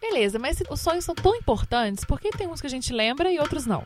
Beleza, 0.00 0.38
mas 0.38 0.62
os 0.70 0.80
sonhos 0.80 1.04
são 1.04 1.14
tão 1.14 1.34
importantes, 1.34 2.04
por 2.04 2.18
que 2.18 2.30
tem 2.30 2.46
uns 2.46 2.60
que 2.60 2.66
a 2.66 2.70
gente 2.70 2.92
lembra 2.92 3.30
e 3.30 3.38
outros 3.38 3.66
não? 3.66 3.82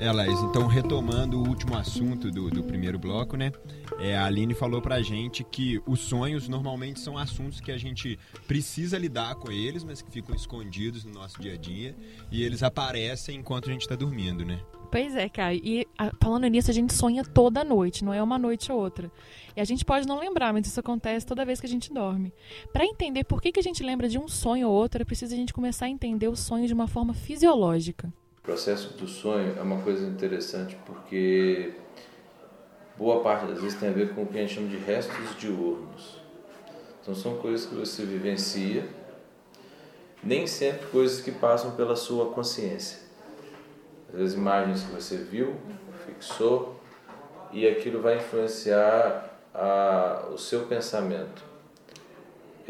É, 0.00 0.10
Laís, 0.10 0.40
então 0.40 0.66
retomando 0.66 1.38
o 1.38 1.46
último 1.46 1.76
assunto 1.76 2.30
do, 2.30 2.48
do 2.48 2.64
primeiro 2.64 2.98
bloco, 2.98 3.36
né? 3.36 3.52
É, 3.98 4.16
a 4.16 4.24
Aline 4.24 4.54
falou 4.54 4.80
pra 4.80 5.02
gente 5.02 5.44
que 5.44 5.78
os 5.86 6.00
sonhos 6.00 6.48
normalmente 6.48 6.98
são 6.98 7.18
assuntos 7.18 7.60
que 7.60 7.70
a 7.70 7.76
gente 7.76 8.18
precisa 8.48 8.96
lidar 8.96 9.34
com 9.34 9.52
eles, 9.52 9.84
mas 9.84 10.00
que 10.00 10.10
ficam 10.10 10.34
escondidos 10.34 11.04
no 11.04 11.12
nosso 11.12 11.38
dia 11.38 11.52
a 11.52 11.56
dia 11.58 11.94
e 12.32 12.42
eles 12.42 12.62
aparecem 12.62 13.36
enquanto 13.36 13.68
a 13.68 13.72
gente 13.74 13.86
tá 13.86 13.94
dormindo, 13.94 14.42
né? 14.42 14.58
Pois 14.90 15.14
é, 15.14 15.28
cara. 15.28 15.52
E 15.52 15.86
a, 15.98 16.10
falando 16.18 16.46
nisso, 16.46 16.70
a 16.70 16.74
gente 16.74 16.94
sonha 16.94 17.22
toda 17.22 17.62
noite, 17.62 18.02
não 18.02 18.14
é 18.14 18.22
uma 18.22 18.38
noite 18.38 18.72
ou 18.72 18.80
outra. 18.80 19.12
E 19.54 19.60
a 19.60 19.64
gente 19.64 19.84
pode 19.84 20.08
não 20.08 20.18
lembrar, 20.18 20.50
mas 20.54 20.66
isso 20.66 20.80
acontece 20.80 21.26
toda 21.26 21.44
vez 21.44 21.60
que 21.60 21.66
a 21.66 21.70
gente 21.70 21.92
dorme. 21.92 22.32
Para 22.72 22.86
entender 22.86 23.24
por 23.24 23.42
que, 23.42 23.52
que 23.52 23.60
a 23.60 23.62
gente 23.62 23.82
lembra 23.82 24.08
de 24.08 24.18
um 24.18 24.26
sonho 24.26 24.66
ou 24.66 24.74
outro, 24.74 25.02
é 25.02 25.04
preciso 25.04 25.34
a 25.34 25.36
gente 25.36 25.52
começar 25.52 25.84
a 25.84 25.90
entender 25.90 26.28
o 26.28 26.34
sonho 26.34 26.66
de 26.66 26.72
uma 26.72 26.88
forma 26.88 27.12
fisiológica. 27.12 28.10
Processo 28.50 28.94
do 28.94 29.06
sonho 29.06 29.54
é 29.56 29.62
uma 29.62 29.80
coisa 29.80 30.04
interessante 30.04 30.76
porque 30.84 31.72
boa 32.98 33.22
parte 33.22 33.46
das 33.46 33.60
vezes 33.60 33.78
tem 33.78 33.90
a 33.90 33.92
ver 33.92 34.12
com 34.12 34.24
o 34.24 34.26
que 34.26 34.36
a 34.38 34.40
gente 34.40 34.54
chama 34.54 34.66
de 34.66 34.76
restos 34.76 35.38
diurnos. 35.38 36.20
Então 37.00 37.14
são 37.14 37.36
coisas 37.36 37.64
que 37.64 37.76
você 37.76 38.04
vivencia, 38.04 38.84
nem 40.20 40.48
sempre 40.48 40.84
coisas 40.88 41.20
que 41.20 41.30
passam 41.30 41.76
pela 41.76 41.94
sua 41.94 42.32
consciência. 42.32 42.98
Às 44.12 44.18
vezes 44.18 44.34
imagens 44.34 44.82
que 44.82 44.90
você 44.96 45.18
viu, 45.18 45.54
fixou, 46.04 46.74
e 47.52 47.68
aquilo 47.68 48.02
vai 48.02 48.16
influenciar 48.16 49.30
a, 49.54 50.26
o 50.34 50.36
seu 50.36 50.66
pensamento. 50.66 51.49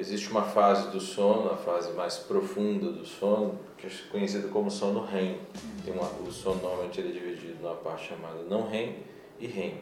Existe 0.01 0.31
uma 0.31 0.45
fase 0.45 0.89
do 0.89 0.99
sono, 0.99 1.51
a 1.51 1.57
fase 1.59 1.93
mais 1.93 2.17
profunda 2.17 2.91
do 2.91 3.05
sono, 3.05 3.61
que 3.77 3.87
é 3.87 3.91
conhecida 4.11 4.49
como 4.49 4.71
sono 4.71 5.05
REM. 5.05 5.39
Tem 5.85 5.93
uma, 5.93 6.09
o 6.27 6.33
sono 6.33 6.59
normalmente 6.63 7.01
é 7.01 7.03
dividido 7.03 7.63
numa 7.63 7.75
parte 7.75 8.09
chamada 8.09 8.43
não 8.49 8.67
REM 8.67 8.97
e 9.39 9.47
REM. 9.47 9.79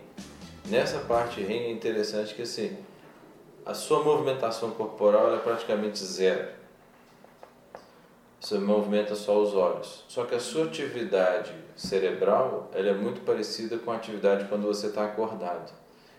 Nessa 0.66 0.98
parte 0.98 1.40
REM 1.40 1.66
é 1.66 1.70
interessante 1.70 2.35
que 2.35 2.42
assim, 2.42 2.76
a 3.64 3.72
sua 3.74 4.02
movimentação 4.02 4.72
corporal 4.72 5.33
é 5.37 5.38
praticamente 5.38 6.00
zero. 6.00 6.48
Você 8.40 8.59
movimenta 8.59 9.14
só 9.14 9.40
os 9.40 9.54
olhos. 9.54 10.04
Só 10.09 10.24
que 10.24 10.35
a 10.35 10.40
sua 10.40 10.64
atividade 10.64 11.54
cerebral 11.76 12.68
ela 12.74 12.88
é 12.88 12.94
muito 12.94 13.20
parecida 13.20 13.78
com 13.78 13.92
a 13.92 13.94
atividade 13.94 14.48
quando 14.48 14.66
você 14.66 14.88
está 14.88 15.04
acordado. 15.04 15.72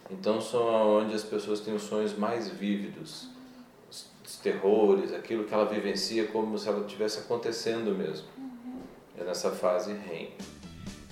Então 0.10 0.40
são 0.40 1.00
onde 1.00 1.14
as 1.14 1.24
pessoas 1.24 1.60
têm 1.60 1.76
os 1.76 1.84
sonhos 1.84 2.18
mais 2.18 2.48
vívidos 2.48 3.38
os 3.39 3.39
terrores, 4.40 5.14
aquilo 5.14 5.44
que 5.44 5.54
ela 5.54 5.66
vivencia 5.66 6.28
como 6.28 6.58
se 6.58 6.68
ela 6.68 6.86
estivesse 6.86 7.20
acontecendo 7.20 7.96
mesmo. 7.96 8.28
Uhum. 8.38 8.82
É 9.18 9.24
nessa 9.24 9.52
fase 9.52 9.94
REM. 9.94 10.30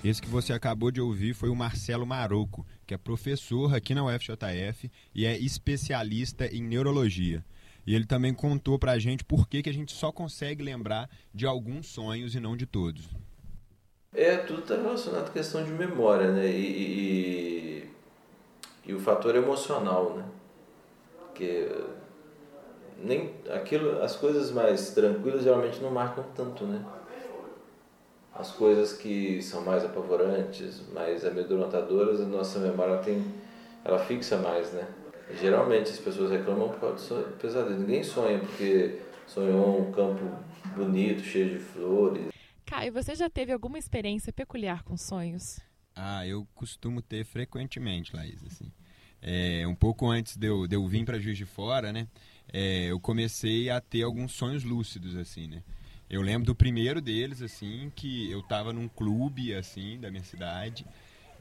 Esse 0.04 0.22
que 0.22 0.28
você 0.28 0.52
acabou 0.52 0.90
de 0.90 1.00
ouvir 1.00 1.34
foi 1.34 1.48
o 1.48 1.56
Marcelo 1.56 2.06
Maroco, 2.06 2.64
que 2.86 2.94
é 2.94 2.98
professor 2.98 3.74
aqui 3.74 3.94
na 3.94 4.04
UFJF 4.04 4.90
e 5.14 5.26
é 5.26 5.36
especialista 5.36 6.46
em 6.46 6.62
neurologia. 6.62 7.44
E 7.84 7.94
ele 7.94 8.04
também 8.06 8.32
contou 8.32 8.78
pra 8.78 8.98
gente 8.98 9.24
por 9.24 9.48
que, 9.48 9.62
que 9.62 9.70
a 9.70 9.72
gente 9.72 9.92
só 9.92 10.12
consegue 10.12 10.62
lembrar 10.62 11.10
de 11.34 11.46
alguns 11.46 11.88
sonhos 11.88 12.34
e 12.34 12.40
não 12.40 12.56
de 12.56 12.66
todos. 12.66 13.08
É, 14.14 14.36
tudo 14.36 14.60
está 14.60 14.76
relacionado 14.76 15.28
à 15.28 15.30
questão 15.30 15.64
de 15.64 15.70
memória, 15.72 16.30
né? 16.30 16.46
E, 16.46 17.90
e, 18.86 18.90
e 18.90 18.94
o 18.94 19.00
fator 19.00 19.34
emocional, 19.34 20.16
né? 20.16 20.24
Que 21.34 21.68
nem 22.98 23.34
aquilo, 23.54 24.02
as 24.02 24.16
coisas 24.16 24.50
mais 24.50 24.90
tranquilas 24.90 25.42
geralmente 25.42 25.80
não 25.80 25.90
marcam 25.90 26.24
tanto, 26.34 26.64
né? 26.64 26.84
As 28.34 28.52
coisas 28.52 28.92
que 28.92 29.42
são 29.42 29.64
mais 29.64 29.84
apavorantes, 29.84 30.82
mais 30.92 31.24
amedrontadoras, 31.24 32.20
a 32.20 32.24
nossa 32.24 32.58
memória 32.58 32.98
tem, 32.98 33.24
ela 33.84 33.98
fixa 33.98 34.36
mais, 34.36 34.72
né? 34.72 34.86
Geralmente 35.40 35.90
as 35.90 35.98
pessoas 35.98 36.30
reclamam 36.30 36.68
por 36.68 36.80
causa 36.80 37.22
do 37.22 37.36
pesadelo. 37.36 37.80
Ninguém 37.80 38.02
sonha 38.02 38.38
porque 38.38 39.00
sonhou 39.26 39.80
um 39.80 39.92
campo 39.92 40.24
bonito, 40.76 41.22
cheio 41.22 41.50
de 41.50 41.58
flores. 41.58 42.28
Caio, 42.64 42.92
você 42.92 43.14
já 43.14 43.28
teve 43.28 43.52
alguma 43.52 43.78
experiência 43.78 44.32
peculiar 44.32 44.82
com 44.84 44.96
sonhos? 44.96 45.58
Ah, 45.94 46.26
eu 46.26 46.46
costumo 46.54 47.02
ter 47.02 47.24
frequentemente, 47.24 48.14
Laís, 48.14 48.44
assim. 48.44 48.70
É, 49.20 49.66
um 49.66 49.74
pouco 49.74 50.08
antes 50.10 50.36
de 50.36 50.46
eu, 50.46 50.66
de 50.66 50.76
eu 50.76 50.86
vir 50.86 51.04
para 51.04 51.18
Juiz 51.18 51.36
de 51.36 51.44
Fora, 51.44 51.92
né? 51.92 52.06
É, 52.52 52.86
eu 52.86 53.00
comecei 53.00 53.68
a 53.68 53.80
ter 53.80 54.02
alguns 54.02 54.32
sonhos 54.32 54.64
lúcidos, 54.64 55.16
assim, 55.16 55.46
né? 55.46 55.62
Eu 56.08 56.22
lembro 56.22 56.46
do 56.46 56.54
primeiro 56.54 57.00
deles, 57.00 57.42
assim, 57.42 57.92
que 57.94 58.30
eu 58.30 58.40
estava 58.40 58.72
num 58.72 58.88
clube, 58.88 59.54
assim, 59.54 59.98
da 60.00 60.10
minha 60.10 60.24
cidade, 60.24 60.86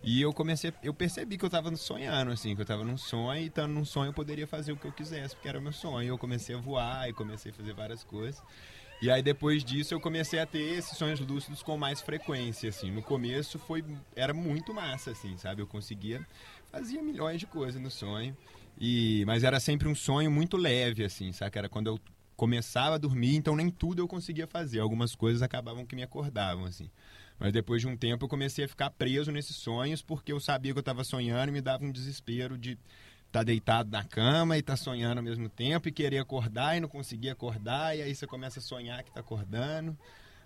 e 0.03 0.21
eu 0.21 0.31
comecei, 0.31 0.73
eu 0.83 0.93
percebi 0.93 1.37
que 1.37 1.43
eu 1.43 1.47
estava 1.47 1.75
sonhando, 1.75 2.31
assim, 2.31 2.53
que 2.53 2.61
eu 2.61 2.63
estava 2.63 2.83
num 2.83 2.97
sonho, 2.97 3.41
e 3.41 3.47
estando 3.47 3.73
num 3.73 3.85
sonho 3.85 4.09
eu 4.09 4.13
poderia 4.13 4.47
fazer 4.47 4.71
o 4.71 4.77
que 4.77 4.85
eu 4.85 4.91
quisesse, 4.91 5.35
porque 5.35 5.49
era 5.49 5.59
o 5.59 5.61
meu 5.61 5.73
sonho. 5.73 6.07
Eu 6.07 6.17
comecei 6.17 6.55
a 6.55 6.59
voar 6.59 7.09
e 7.09 7.13
comecei 7.13 7.51
a 7.51 7.55
fazer 7.55 7.73
várias 7.73 8.03
coisas. 8.03 8.41
E 8.99 9.11
aí 9.11 9.21
depois 9.21 9.63
disso 9.63 9.93
eu 9.93 9.99
comecei 9.99 10.39
a 10.39 10.45
ter 10.45 10.59
esses 10.77 10.97
sonhos 10.97 11.19
lúcidos 11.19 11.61
com 11.61 11.77
mais 11.77 12.01
frequência, 12.01 12.69
assim. 12.69 12.89
No 12.89 13.03
começo 13.03 13.59
foi 13.59 13.83
era 14.15 14.33
muito 14.33 14.73
massa, 14.73 15.11
assim, 15.11 15.37
sabe? 15.37 15.61
Eu 15.61 15.67
conseguia 15.67 16.25
fazia 16.71 17.01
milhões 17.01 17.39
de 17.39 17.47
coisas 17.47 17.81
no 17.81 17.89
sonho. 17.89 18.35
E 18.79 19.23
mas 19.25 19.43
era 19.43 19.59
sempre 19.59 19.87
um 19.87 19.95
sonho 19.95 20.29
muito 20.29 20.55
leve, 20.57 21.03
assim, 21.03 21.31
sabe? 21.31 21.57
Era 21.57 21.69
quando 21.69 21.87
eu 21.87 21.99
começava 22.35 22.95
a 22.95 22.97
dormir, 22.99 23.35
então 23.35 23.55
nem 23.55 23.69
tudo 23.69 24.01
eu 24.01 24.07
conseguia 24.07 24.45
fazer. 24.45 24.79
Algumas 24.79 25.15
coisas 25.15 25.41
acabavam 25.41 25.85
que 25.85 25.95
me 25.95 26.03
acordavam, 26.03 26.65
assim. 26.65 26.89
Mas 27.39 27.51
depois 27.51 27.81
de 27.81 27.87
um 27.87 27.97
tempo 27.97 28.25
eu 28.25 28.29
comecei 28.29 28.65
a 28.65 28.67
ficar 28.67 28.89
preso 28.91 29.31
nesses 29.31 29.55
sonhos 29.55 30.01
porque 30.01 30.31
eu 30.31 30.39
sabia 30.39 30.71
que 30.71 30.77
eu 30.77 30.81
estava 30.81 31.03
sonhando 31.03 31.49
e 31.49 31.51
me 31.51 31.61
dava 31.61 31.83
um 31.83 31.91
desespero 31.91 32.57
de 32.57 32.71
estar 32.71 33.39
tá 33.39 33.43
deitado 33.43 33.91
na 33.91 34.03
cama 34.03 34.55
e 34.55 34.59
estar 34.59 34.73
tá 34.73 34.77
sonhando 34.77 35.17
ao 35.17 35.23
mesmo 35.23 35.49
tempo 35.49 35.87
e 35.87 35.91
querer 35.91 36.19
acordar 36.19 36.77
e 36.77 36.79
não 36.79 36.87
conseguir 36.87 37.29
acordar 37.29 37.95
e 37.97 38.01
aí 38.01 38.13
você 38.13 38.25
começa 38.25 38.59
a 38.59 38.61
sonhar 38.61 39.03
que 39.03 39.09
está 39.09 39.19
acordando. 39.19 39.97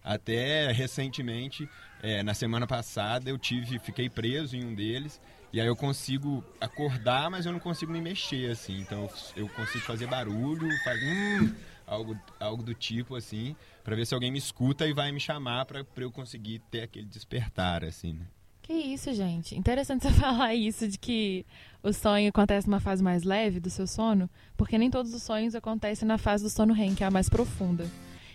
Até 0.03 0.71
recentemente, 0.71 1.69
é, 2.01 2.23
na 2.23 2.33
semana 2.33 2.65
passada, 2.65 3.29
eu 3.29 3.37
tive, 3.37 3.77
fiquei 3.77 4.09
preso 4.09 4.55
em 4.55 4.65
um 4.65 4.73
deles 4.73 5.21
e 5.53 5.59
aí 5.59 5.67
eu 5.67 5.75
consigo 5.75 6.43
acordar, 6.59 7.29
mas 7.29 7.45
eu 7.45 7.51
não 7.51 7.59
consigo 7.59 7.91
me 7.91 7.99
mexer 7.99 8.51
assim. 8.51 8.79
Então 8.79 9.09
eu 9.35 9.49
consigo 9.49 9.83
fazer 9.83 10.07
barulho, 10.07 10.67
fazer 10.83 11.41
hum, 11.41 11.53
algo, 11.85 12.17
algo 12.39 12.63
do 12.63 12.73
tipo 12.73 13.15
assim, 13.15 13.55
para 13.83 13.95
ver 13.95 14.05
se 14.05 14.13
alguém 14.13 14.31
me 14.31 14.37
escuta 14.37 14.87
e 14.87 14.93
vai 14.93 15.11
me 15.11 15.19
chamar 15.19 15.65
para 15.65 15.85
eu 15.97 16.11
conseguir 16.11 16.59
ter 16.71 16.83
aquele 16.83 17.05
despertar 17.05 17.83
assim. 17.83 18.13
Né? 18.13 18.25
Que 18.61 18.73
isso, 18.73 19.13
gente. 19.13 19.57
Interessante 19.57 20.03
você 20.07 20.13
falar 20.13 20.55
isso 20.55 20.87
de 20.87 20.97
que 20.97 21.45
o 21.83 21.91
sonho 21.91 22.29
acontece 22.29 22.67
numa 22.67 22.79
fase 22.79 23.03
mais 23.03 23.23
leve 23.23 23.59
do 23.59 23.69
seu 23.69 23.85
sono, 23.85 24.29
porque 24.55 24.77
nem 24.77 24.89
todos 24.89 25.13
os 25.13 25.21
sonhos 25.21 25.53
acontecem 25.55 26.07
na 26.07 26.17
fase 26.17 26.43
do 26.43 26.49
sono 26.49 26.73
REM, 26.73 26.95
que 26.95 27.03
é 27.03 27.07
a 27.07 27.11
mais 27.11 27.27
profunda. 27.27 27.85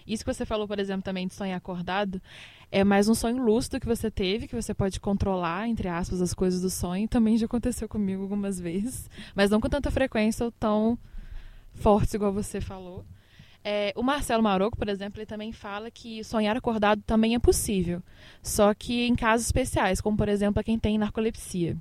Isso 0.06 0.24
que 0.24 0.32
você 0.32 0.46
falou, 0.46 0.68
por 0.68 0.78
exemplo, 0.78 1.02
também 1.02 1.26
de 1.26 1.34
sonhar 1.34 1.56
acordado, 1.56 2.20
é 2.70 2.84
mais 2.84 3.08
um 3.08 3.14
sonho 3.14 3.42
lúcido 3.42 3.80
que 3.80 3.86
você 3.86 4.10
teve, 4.10 4.46
que 4.46 4.54
você 4.54 4.72
pode 4.72 5.00
controlar, 5.00 5.68
entre 5.68 5.88
aspas, 5.88 6.20
as 6.20 6.32
coisas 6.32 6.60
do 6.60 6.70
sonho. 6.70 7.08
Também 7.08 7.36
já 7.36 7.46
aconteceu 7.46 7.88
comigo 7.88 8.22
algumas 8.22 8.60
vezes, 8.60 9.10
mas 9.34 9.50
não 9.50 9.60
com 9.60 9.68
tanta 9.68 9.90
frequência 9.90 10.44
ou 10.44 10.52
tão 10.52 10.98
forte 11.74 12.14
igual 12.14 12.32
você 12.32 12.60
falou. 12.60 13.04
É, 13.68 13.92
o 13.96 14.02
Marcelo 14.02 14.44
Maroco, 14.44 14.76
por 14.76 14.88
exemplo, 14.88 15.18
ele 15.18 15.26
também 15.26 15.50
fala 15.50 15.90
que 15.90 16.22
sonhar 16.22 16.56
acordado 16.56 17.02
também 17.04 17.34
é 17.34 17.38
possível, 17.38 18.00
só 18.40 18.72
que 18.72 19.04
em 19.04 19.16
casos 19.16 19.46
especiais, 19.46 20.00
como 20.00 20.16
por 20.16 20.28
exemplo 20.28 20.60
a 20.60 20.62
quem 20.62 20.78
tem 20.78 20.96
narcolepsia. 20.96 21.76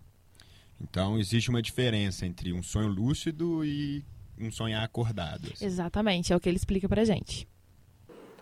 Então 0.81 1.19
existe 1.19 1.51
uma 1.51 1.61
diferença 1.61 2.25
entre 2.25 2.51
um 2.51 2.63
sonho 2.63 2.87
lúcido 2.87 3.63
e 3.63 4.03
um 4.39 4.51
sonhar 4.51 4.83
acordado. 4.83 5.51
Assim. 5.53 5.63
Exatamente, 5.63 6.33
é 6.33 6.35
o 6.35 6.39
que 6.39 6.49
ele 6.49 6.57
explica 6.57 6.89
pra 6.89 7.05
gente. 7.05 7.47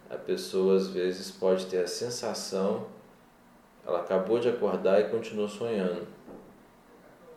A 0.10 0.16
pessoa 0.16 0.76
às 0.76 0.88
vezes 0.88 1.32
pode 1.32 1.66
ter 1.66 1.80
a 1.80 1.88
sensação, 1.88 2.86
ela 3.86 4.00
acabou 4.00 4.40
de 4.40 4.50
acordar 4.50 5.02
e 5.02 5.10
continuou 5.10 5.50
sonhando 5.50 6.08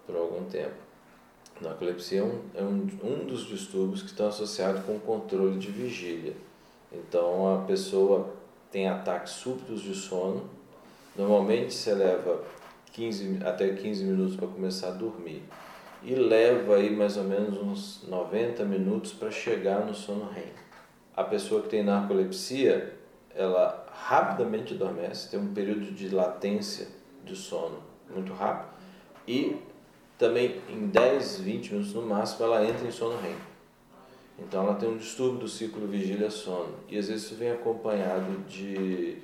por 0.07 0.17
algum 0.17 0.45
tempo. 0.45 0.87
Narcolepsia 1.61 2.21
é, 2.21 2.23
um, 2.23 2.41
é 2.55 2.63
um, 2.63 2.87
um 3.03 3.27
dos 3.27 3.47
distúrbios 3.47 4.03
que 4.03 4.09
estão 4.09 4.29
associados 4.29 4.85
com 4.85 4.97
o 4.97 5.01
controle 5.01 5.59
de 5.59 5.71
vigília. 5.71 6.35
Então 6.93 7.55
a 7.55 7.65
pessoa 7.65 8.35
tem 8.71 8.89
ataques 8.89 9.33
súbitos 9.33 9.81
de 9.81 9.95
sono. 9.95 10.45
Normalmente 11.17 11.73
se 11.73 11.93
leva 11.95 12.45
15, 12.93 13.41
até 13.45 13.71
15 13.71 14.05
minutos 14.05 14.37
para 14.37 14.49
começar 14.49 14.89
a 14.89 14.93
dormir. 14.93 15.43
E 16.03 16.15
leva 16.15 16.77
aí 16.77 16.95
mais 16.95 17.17
ou 17.17 17.25
menos 17.25 17.59
uns 17.59 18.07
90 18.07 18.65
minutos 18.65 19.13
para 19.13 19.31
chegar 19.31 19.85
no 19.85 19.95
sono 19.95 20.31
REM. 20.31 20.66
A 21.17 21.25
pessoa 21.25 21.63
que 21.63 21.69
tem 21.69 21.83
narcolepsia, 21.83 22.95
ela 23.35 23.87
rapidamente 23.91 24.75
adormece, 24.75 25.31
tem 25.31 25.41
um 25.41 25.55
período 25.55 25.93
de 25.93 26.09
latência 26.11 26.89
de 27.25 27.35
sono 27.35 27.83
muito 28.11 28.33
rápido 28.33 28.69
e 29.27 29.57
também 30.19 30.61
em 30.69 30.87
10, 30.87 31.41
20 31.41 31.73
minutos 31.73 31.95
no 31.95 32.03
máximo 32.03 32.45
ela 32.45 32.65
entra 32.65 32.87
em 32.87 32.91
sono 32.91 33.19
REM. 33.21 33.35
Então 34.39 34.65
ela 34.65 34.75
tem 34.75 34.89
um 34.89 34.97
distúrbio 34.97 35.41
do 35.41 35.49
ciclo 35.49 35.87
vigília-sono. 35.87 36.75
E 36.89 36.99
às 36.99 37.09
vezes 37.09 37.25
isso 37.25 37.35
vem 37.37 37.51
acompanhado 37.51 38.39
de 38.47 39.19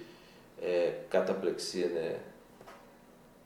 é, 0.60 1.00
cataplexia, 1.10 1.88
né? 1.88 2.18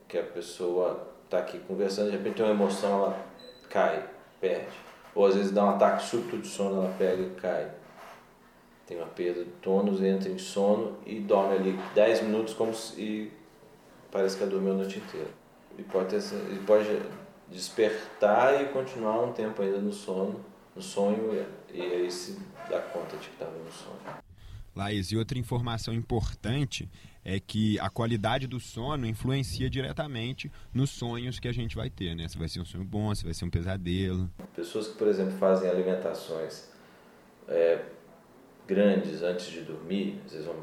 Que 0.09 0.19
a 0.19 0.23
pessoa 0.23 1.09
está 1.25 1.39
aqui 1.39 1.59
conversando, 1.59 2.11
de 2.11 2.17
repente 2.17 2.37
tem 2.37 2.45
uma 2.45 2.55
emoção, 2.55 2.91
ela 2.91 3.27
cai, 3.69 4.09
perde. 4.41 4.77
Ou 5.15 5.27
às 5.27 5.35
vezes 5.35 5.51
dá 5.51 5.65
um 5.65 5.71
ataque 5.71 6.05
súbito 6.05 6.39
de 6.39 6.47
sono, 6.47 6.83
ela 6.83 6.95
pega 6.97 7.23
e 7.23 7.31
cai. 7.31 7.71
Tem 8.87 8.97
uma 8.97 9.07
perda 9.07 9.45
de 9.45 9.51
tônus, 9.63 10.01
entra 10.01 10.31
em 10.31 10.39
sono 10.39 10.97
e 11.05 11.19
dorme 11.19 11.55
ali 11.57 11.79
10 11.95 12.23
minutos 12.23 12.55
como 12.55 12.73
se, 12.73 13.01
e 13.01 13.33
parece 14.13 14.37
que 14.37 14.43
ela 14.43 14.53
dormiu 14.53 14.73
a 14.73 14.77
noite 14.77 14.99
inteira. 14.99 15.31
E 15.77 15.83
pode, 15.83 16.09
ter, 16.09 16.23
e 16.53 16.59
pode 16.65 17.03
despertar 17.51 18.63
e 18.63 18.67
continuar 18.69 19.23
um 19.23 19.33
tempo 19.33 19.61
ainda 19.61 19.79
no 19.79 19.93
sono, 19.93 20.41
no 20.75 20.81
sonho, 20.81 21.45
e, 21.73 21.81
aí 21.81 22.11
se 22.11 22.39
dá 22.71 22.81
conta 22.81 23.17
de 23.17 23.29
que 23.29 23.33
estava 23.33 23.59
no 23.59 23.73
sonho. 23.73 24.27
Laís, 24.75 25.11
e 25.11 25.17
outra 25.17 25.39
informação 25.39 25.93
importante 25.93 26.89
é 27.25 27.41
que 27.41 27.81
a 27.81 27.91
qualidade 27.91 28.47
do 28.47 28.61
sono 28.61 29.07
influencia 29.07 29.69
diretamente 29.69 30.53
nos 30.73 30.91
sonhos 30.91 31.41
que 31.41 31.49
a 31.49 31.53
gente 31.53 31.75
vai 31.75 31.91
ter, 31.91 32.15
né? 32.15 32.29
Se 32.29 32.39
vai 32.39 32.47
ser 32.47 32.61
um 32.61 32.65
sonho 32.65 32.85
bom, 32.85 33.13
se 33.15 33.25
vai 33.25 33.35
ser 33.35 33.47
um 33.47 33.51
pesadelo. 33.51 34.31
Pessoas 34.55 34.89
que, 34.89 34.99
por 34.99 35.09
exemplo, 35.09 35.33
fazem 35.39 35.69
alimentações 35.69 36.69
é, 37.49 37.81
grandes 38.67 39.23
antes 39.23 39.47
de 39.47 39.61
dormir, 39.61 40.21
às 40.25 40.33
vezes 40.33 40.47
vão 40.47 40.57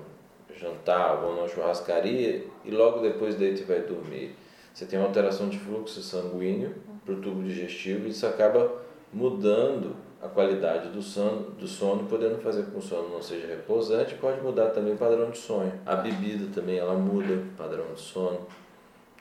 jantar, 0.56 1.18
vão 1.18 1.36
numa 1.36 1.48
churrascaria 1.48 2.46
e 2.64 2.72
logo 2.72 3.00
depois 3.00 3.36
daí 3.36 3.56
vai 3.64 3.82
dormir 3.82 4.36
você 4.74 4.88
tem 4.88 4.98
uma 4.98 5.08
alteração 5.08 5.50
de 5.50 5.60
fluxo 5.60 6.02
sanguíneo 6.02 6.74
para 7.06 7.14
o 7.14 7.22
tubo 7.22 7.44
digestivo 7.44 8.08
e 8.08 8.10
isso 8.10 8.26
acaba 8.26 8.82
mudando 9.14 9.96
a 10.20 10.28
qualidade 10.28 10.90
do 10.90 11.02
sono, 11.02 11.52
do 11.52 11.68
sono, 11.68 12.06
podendo 12.06 12.42
fazer 12.42 12.64
com 12.64 12.72
que 12.72 12.78
o 12.78 12.82
sono 12.82 13.10
não 13.10 13.22
seja 13.22 13.46
repousante, 13.46 14.16
pode 14.16 14.42
mudar 14.42 14.70
também 14.70 14.94
o 14.94 14.98
padrão 14.98 15.30
de 15.30 15.38
sonho. 15.38 15.74
A 15.86 15.96
bebida 15.98 16.48
também 16.56 16.80
ela 16.80 16.96
muda 16.96 17.34
o 17.34 17.46
padrão 17.56 17.94
de 17.94 18.02
sono. 18.02 18.48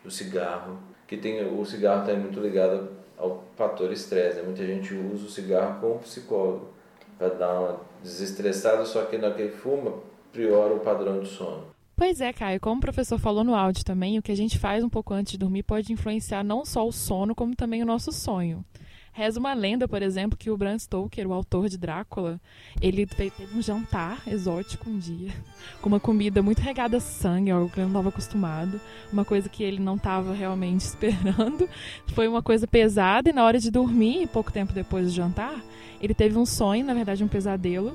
O 0.05 0.11
cigarro, 0.11 0.79
que 1.07 1.19
tem 1.19 1.45
o 1.45 1.65
cigarro 1.67 2.01
está 2.01 2.15
muito 2.15 2.41
ligado 2.41 2.89
ao 3.19 3.45
fator 3.55 3.93
estresse. 3.93 4.39
Né? 4.39 4.45
Muita 4.45 4.65
gente 4.65 4.95
usa 4.95 5.27
o 5.27 5.29
cigarro 5.29 5.81
como 5.81 5.99
psicólogo 5.99 6.71
para 7.19 7.29
dar 7.29 7.61
uma 7.61 7.81
desestressada, 8.03 8.85
só 8.85 9.05
que 9.05 9.19
naquele 9.19 9.51
fuma 9.51 9.95
priora 10.33 10.75
o 10.75 10.81
padrão 10.81 11.21
de 11.21 11.29
sono. 11.29 11.65
Pois 11.97 12.21
é, 12.21 12.33
Caio, 12.33 12.59
como 12.59 12.79
o 12.79 12.81
professor 12.81 13.19
falou 13.19 13.45
no 13.45 13.55
áudio 13.55 13.85
também, 13.85 14.19
o 14.19 14.23
que 14.23 14.33
a 14.33 14.37
gente 14.37 14.59
faz 14.59 14.83
um 14.83 14.89
pouco 14.89 15.15
antes 15.15 15.33
de 15.33 15.39
dormir 15.39 15.63
pode 15.63 15.93
influenciar 15.93 16.43
não 16.43 16.65
só 16.65 16.87
o 16.87 16.93
sono, 16.93 17.35
como 17.35 17.55
também 17.55 17.83
o 17.83 17.87
nosso 17.87 18.11
sonho. 18.11 18.65
Reza 19.15 19.39
uma 19.39 19.53
lenda, 19.53 19.87
por 19.87 20.01
exemplo, 20.01 20.39
que 20.39 20.51
o 20.51 20.57
Bram 20.57 20.79
Stoker, 20.79 21.29
o 21.29 21.35
autor 21.35 21.69
de 21.69 21.77
Drácula, 21.77 22.41
ele 22.81 23.05
teve 23.05 23.33
um 23.55 23.61
jantar 23.61 24.23
exótico 24.27 24.89
um 24.89 24.99
dia, 24.99 25.31
com 25.83 25.89
uma 25.91 26.01
comida 26.01 26.43
muito 26.43 26.61
regada 26.61 26.97
a 26.97 27.01
sangue, 27.01 27.51
algo 27.51 27.69
que 27.69 27.77
ele 27.79 27.83
não 27.83 27.91
estava 27.91 28.09
acostumado, 28.09 28.81
uma 29.13 29.23
coisa 29.23 29.51
que 29.51 29.63
ele 29.63 29.79
não 29.79 29.97
estava 29.97 30.33
realmente 30.33 30.81
esperando. 30.87 31.69
Foi 32.15 32.27
uma 32.27 32.43
coisa 32.43 32.67
pesada 32.67 33.29
e 33.29 33.35
na 33.35 33.45
hora 33.45 33.59
de 33.59 33.71
dormir, 33.71 34.27
pouco 34.29 34.51
tempo 34.51 34.73
depois 34.73 35.05
do 35.05 35.13
jantar, 35.13 35.63
ele 36.01 36.15
teve 36.15 36.39
um 36.39 36.47
sonho, 36.47 36.85
na 36.85 36.95
verdade 36.95 37.23
um 37.23 37.29
pesadelo, 37.29 37.95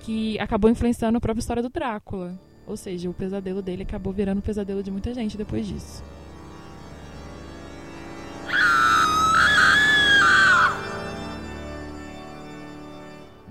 que 0.00 0.38
acabou 0.38 0.70
influenciando 0.70 1.18
a 1.18 1.20
própria 1.20 1.40
história 1.40 1.62
do 1.62 1.68
Drácula. 1.68 2.38
Ou 2.66 2.76
seja, 2.76 3.10
o 3.10 3.14
pesadelo 3.14 3.60
dele 3.60 3.82
acabou 3.82 4.14
virando 4.14 4.38
o 4.38 4.42
pesadelo 4.42 4.82
de 4.82 4.90
muita 4.90 5.12
gente 5.12 5.36
depois 5.36 5.66
disso. 5.66 6.02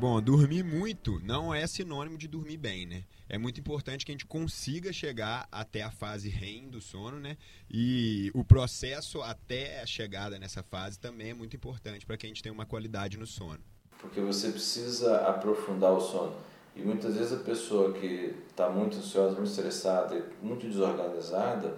Bom, 0.04 0.22
dormir 0.22 0.66
muito 0.66 1.18
não 1.24 1.56
é 1.56 1.66
sinônimo 1.66 2.18
de 2.18 2.28
dormir 2.28 2.58
bem, 2.58 2.86
né? 2.86 3.06
É 3.30 3.38
muito 3.38 3.62
importante 3.62 4.06
que 4.06 4.12
a 4.12 4.14
gente 4.14 4.26
consiga 4.26 4.92
chegar 4.92 5.48
até 5.50 5.82
a 5.82 5.90
fase 5.90 6.28
REM 6.28 6.68
do 6.68 6.82
sono, 6.82 7.22
né? 7.22 7.38
E 7.72 8.30
o 8.34 8.44
processo 8.44 9.22
até 9.22 9.80
a 9.82 9.86
chegada 9.86 10.38
nessa 10.38 10.62
fase 10.62 11.00
também 11.00 11.30
é 11.30 11.34
muito 11.34 11.56
importante 11.56 12.06
para 12.06 12.18
que 12.18 12.26
a 12.26 12.28
gente 12.28 12.44
tenha 12.44 12.52
uma 12.52 12.66
qualidade 12.66 13.18
no 13.18 13.26
sono. 13.26 13.62
Porque 13.98 14.20
você 14.20 14.52
precisa 14.52 15.26
aprofundar 15.26 15.94
o 15.94 16.02
sono. 16.02 16.36
E 16.76 16.82
muitas 16.82 17.16
vezes 17.16 17.32
a 17.32 17.42
pessoa 17.42 17.94
que 17.94 18.36
está 18.50 18.70
muito 18.70 18.98
ansiosa, 18.98 19.38
muito 19.38 19.52
estressada, 19.52 20.22
muito 20.42 20.68
desorganizada, 20.68 21.78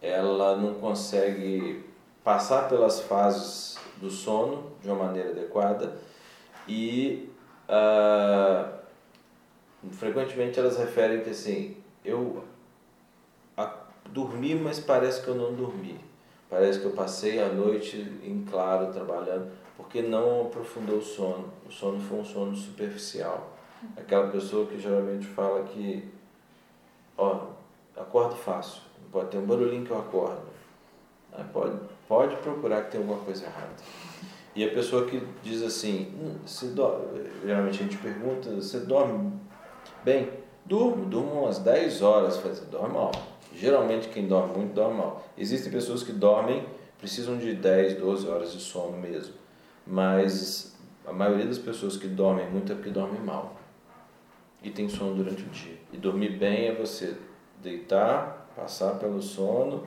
ela 0.00 0.56
não 0.56 0.74
consegue 0.74 1.84
passar 2.22 2.68
pelas 2.68 3.00
fases 3.00 3.76
do 4.00 4.08
sono 4.08 4.70
de 4.80 4.86
uma 4.86 5.06
maneira 5.06 5.30
adequada 5.30 5.98
e 6.68 7.30
uh, 7.68 8.72
frequentemente 9.92 10.58
elas 10.58 10.76
referem 10.76 11.22
que 11.22 11.30
assim, 11.30 11.76
eu 12.04 12.44
dormi, 14.10 14.54
mas 14.54 14.80
parece 14.80 15.22
que 15.22 15.28
eu 15.28 15.34
não 15.34 15.52
dormi. 15.52 16.00
Parece 16.48 16.80
que 16.80 16.86
eu 16.86 16.92
passei 16.92 17.42
a 17.42 17.48
noite 17.48 17.96
em 18.22 18.44
claro 18.48 18.92
trabalhando, 18.92 19.50
porque 19.76 20.00
não 20.00 20.42
aprofundou 20.42 20.98
o 20.98 21.02
sono. 21.02 21.52
O 21.68 21.70
sono 21.70 22.00
foi 22.00 22.18
um 22.20 22.24
sono 22.24 22.56
superficial. 22.56 23.52
Aquela 23.96 24.28
pessoa 24.28 24.66
que 24.66 24.80
geralmente 24.80 25.26
fala 25.26 25.64
que, 25.64 26.08
ó, 27.18 27.48
acordo 27.96 28.36
fácil, 28.36 28.80
pode 29.12 29.30
ter 29.30 29.38
um 29.38 29.46
barulhinho 29.46 29.84
que 29.84 29.90
eu 29.90 29.98
acordo. 29.98 30.40
pode, 31.52 31.78
pode 32.08 32.36
procurar 32.36 32.84
que 32.84 32.92
tem 32.92 33.00
alguma 33.00 33.22
coisa 33.22 33.44
errada. 33.44 33.74
E 34.56 34.64
a 34.64 34.70
pessoa 34.70 35.04
que 35.04 35.22
diz 35.42 35.62
assim, 35.62 36.14
hum, 36.18 36.34
dorme, 36.74 37.28
geralmente 37.44 37.78
a 37.78 37.82
gente 37.82 37.98
pergunta, 37.98 38.50
você 38.52 38.80
dorme 38.80 39.32
bem? 40.02 40.30
Durmo, 40.64 41.04
durmo 41.04 41.42
umas 41.42 41.58
10 41.58 42.00
horas, 42.00 42.38
você 42.38 42.64
dorme 42.64 42.94
mal. 42.94 43.12
Geralmente 43.54 44.08
quem 44.08 44.26
dorme 44.26 44.56
muito 44.56 44.72
dorme 44.72 44.96
mal. 44.96 45.26
Existem 45.36 45.70
pessoas 45.70 46.02
que 46.02 46.10
dormem, 46.10 46.64
precisam 46.98 47.36
de 47.36 47.52
10, 47.54 47.98
12 47.98 48.28
horas 48.28 48.52
de 48.52 48.58
sono 48.58 48.96
mesmo. 48.96 49.34
Mas 49.86 50.74
a 51.06 51.12
maioria 51.12 51.44
das 51.44 51.58
pessoas 51.58 51.98
que 51.98 52.08
dormem 52.08 52.48
muito 52.50 52.72
é 52.72 52.74
porque 52.74 52.90
dormem 52.90 53.20
mal. 53.20 53.56
E 54.62 54.70
tem 54.70 54.88
sono 54.88 55.16
durante 55.16 55.42
o 55.42 55.50
dia. 55.50 55.76
E 55.92 55.98
dormir 55.98 56.30
bem 56.30 56.68
é 56.68 56.74
você 56.74 57.14
deitar, 57.62 58.50
passar 58.56 58.98
pelo 58.98 59.20
sono 59.20 59.86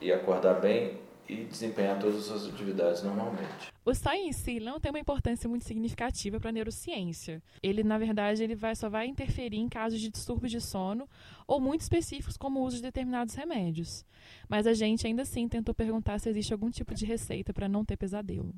e 0.00 0.12
acordar 0.12 0.54
bem 0.54 1.01
e 1.28 1.44
desempenhar 1.44 1.98
todas 1.98 2.16
as 2.16 2.24
suas 2.24 2.46
atividades 2.46 3.02
normalmente. 3.02 3.72
O 3.84 3.94
sonho 3.94 4.28
em 4.28 4.32
si 4.32 4.60
não 4.60 4.78
tem 4.78 4.90
uma 4.90 4.98
importância 4.98 5.48
muito 5.48 5.64
significativa 5.64 6.38
para 6.38 6.50
a 6.50 6.52
neurociência. 6.52 7.42
Ele, 7.62 7.82
na 7.82 7.98
verdade, 7.98 8.42
ele 8.42 8.54
vai, 8.54 8.74
só 8.74 8.88
vai 8.88 9.06
interferir 9.06 9.58
em 9.58 9.68
casos 9.68 10.00
de 10.00 10.10
distúrbios 10.10 10.52
de 10.52 10.60
sono 10.60 11.08
ou 11.46 11.60
muito 11.60 11.80
específicos, 11.80 12.36
como 12.36 12.60
o 12.60 12.64
uso 12.64 12.76
de 12.76 12.82
determinados 12.82 13.34
remédios. 13.34 14.04
Mas 14.48 14.66
a 14.66 14.74
gente 14.74 15.06
ainda 15.06 15.22
assim 15.22 15.48
tentou 15.48 15.74
perguntar 15.74 16.18
se 16.18 16.28
existe 16.28 16.52
algum 16.52 16.70
tipo 16.70 16.94
de 16.94 17.04
receita 17.04 17.52
para 17.52 17.68
não 17.68 17.84
ter 17.84 17.96
pesadelo. 17.96 18.54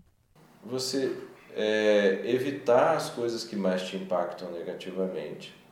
Você 0.64 1.16
é, 1.54 2.22
evitar 2.24 2.96
as 2.96 3.10
coisas 3.10 3.44
que 3.44 3.56
mais 3.56 3.82
te 3.82 3.96
impactam 3.96 4.50
negativamente 4.50 5.63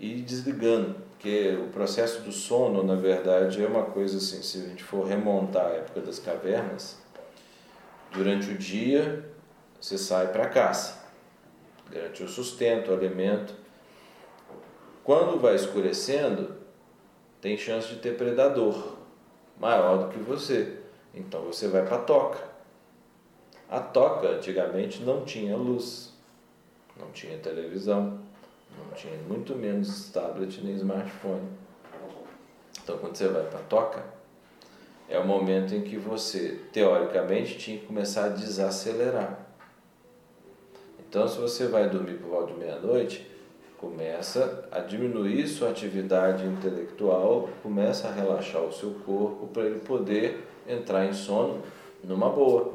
e 0.00 0.20
desligando, 0.22 0.96
porque 1.10 1.58
o 1.60 1.68
processo 1.68 2.22
do 2.22 2.30
sono, 2.30 2.82
na 2.82 2.94
verdade, 2.94 3.62
é 3.62 3.66
uma 3.66 3.84
coisa 3.84 4.18
assim, 4.18 4.42
se 4.42 4.58
a 4.58 4.68
gente 4.68 4.84
for 4.84 5.06
remontar 5.06 5.66
a 5.66 5.70
época 5.70 6.00
das 6.00 6.18
cavernas, 6.18 6.98
durante 8.12 8.50
o 8.50 8.56
dia 8.56 9.28
você 9.80 9.98
sai 9.98 10.32
para 10.32 10.48
caça, 10.48 11.04
garante 11.90 12.22
o 12.22 12.28
sustento, 12.28 12.90
o 12.90 12.94
alimento. 12.94 13.54
Quando 15.04 15.38
vai 15.38 15.54
escurecendo, 15.54 16.56
tem 17.40 17.56
chance 17.56 17.88
de 17.88 17.96
ter 17.96 18.16
predador 18.16 18.96
maior 19.58 20.04
do 20.04 20.08
que 20.12 20.18
você. 20.18 20.78
Então 21.14 21.42
você 21.42 21.68
vai 21.68 21.84
para 21.84 21.96
a 21.96 22.00
toca. 22.00 22.48
A 23.68 23.80
toca 23.80 24.28
antigamente 24.28 25.02
não 25.02 25.24
tinha 25.24 25.56
luz, 25.56 26.12
não 26.96 27.10
tinha 27.12 27.38
televisão, 27.38 28.18
não 28.76 28.94
tinha 28.94 29.16
muito 29.28 29.54
menos 29.54 30.10
tablet 30.10 30.60
nem 30.62 30.74
smartphone. 30.74 31.48
Então, 32.82 32.98
quando 32.98 33.16
você 33.16 33.28
vai 33.28 33.44
para 33.44 33.58
a 33.58 33.62
toca, 33.62 34.04
é 35.08 35.18
o 35.18 35.26
momento 35.26 35.74
em 35.74 35.82
que 35.82 35.96
você, 35.96 36.60
teoricamente, 36.72 37.58
tinha 37.58 37.78
que 37.78 37.86
começar 37.86 38.26
a 38.26 38.28
desacelerar. 38.28 39.46
Então, 40.98 41.26
se 41.26 41.38
você 41.38 41.66
vai 41.66 41.88
dormir 41.88 42.14
por 42.14 42.28
volta 42.28 42.52
de 42.52 42.58
meia-noite, 42.58 43.30
começa 43.78 44.68
a 44.70 44.80
diminuir 44.80 45.46
sua 45.46 45.70
atividade 45.70 46.44
intelectual, 46.44 47.48
começa 47.62 48.08
a 48.08 48.12
relaxar 48.12 48.62
o 48.62 48.72
seu 48.72 48.90
corpo 49.06 49.46
para 49.46 49.64
ele 49.64 49.78
poder 49.80 50.46
entrar 50.66 51.06
em 51.06 51.12
sono 51.12 51.62
numa 52.04 52.28
boa. 52.28 52.74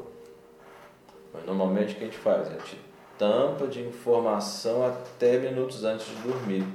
Mas 1.33 1.45
normalmente 1.45 1.93
o 1.93 1.97
que 1.97 2.03
a 2.03 2.07
gente 2.07 2.17
faz? 2.17 2.47
A 2.47 2.51
gente 2.51 2.79
tampa 3.17 3.67
de 3.67 3.81
informação 3.81 4.85
até 4.85 5.37
minutos 5.37 5.83
antes 5.83 6.07
de 6.07 6.15
dormir. 6.23 6.65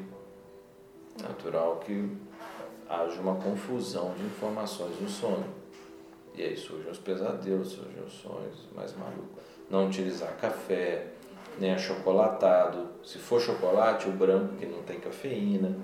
Natural 1.20 1.76
que 1.84 2.16
haja 2.88 3.20
uma 3.20 3.34
confusão 3.36 4.14
de 4.14 4.24
informações 4.24 5.00
no 5.00 5.08
sono. 5.08 5.44
E 6.34 6.42
aí 6.42 6.56
surgem 6.56 6.90
os 6.90 6.98
pesadelos, 6.98 7.68
surgem 7.68 8.02
os 8.06 8.12
sonhos 8.12 8.68
mais 8.74 8.96
malucos. 8.96 9.42
Não 9.68 9.86
utilizar 9.86 10.36
café, 10.36 11.08
nem 11.58 11.72
achocolatado. 11.72 12.86
Se 13.04 13.18
for 13.18 13.40
chocolate, 13.40 14.08
o 14.08 14.12
branco 14.12 14.54
que 14.56 14.66
não 14.66 14.82
tem 14.82 15.00
cafeína. 15.00 15.76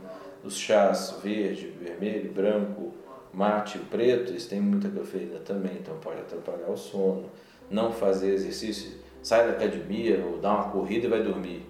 Os 0.44 0.56
chás 0.56 1.18
verde, 1.22 1.68
vermelho, 1.68 2.32
branco, 2.32 2.92
mate, 3.32 3.78
preto, 3.78 4.30
eles 4.30 4.46
têm 4.46 4.60
muita 4.60 4.88
cafeína 4.90 5.40
também, 5.40 5.72
então 5.80 5.96
pode 5.98 6.20
atrapalhar 6.20 6.70
o 6.70 6.76
sono. 6.76 7.30
Não 7.70 7.90
fazer 7.90 8.32
exercício 8.32 9.03
sai 9.24 9.46
da 9.46 9.52
academia 9.54 10.22
ou 10.22 10.38
dá 10.38 10.52
uma 10.52 10.64
corrida 10.68 11.06
e 11.06 11.08
vai 11.08 11.22
dormir. 11.22 11.66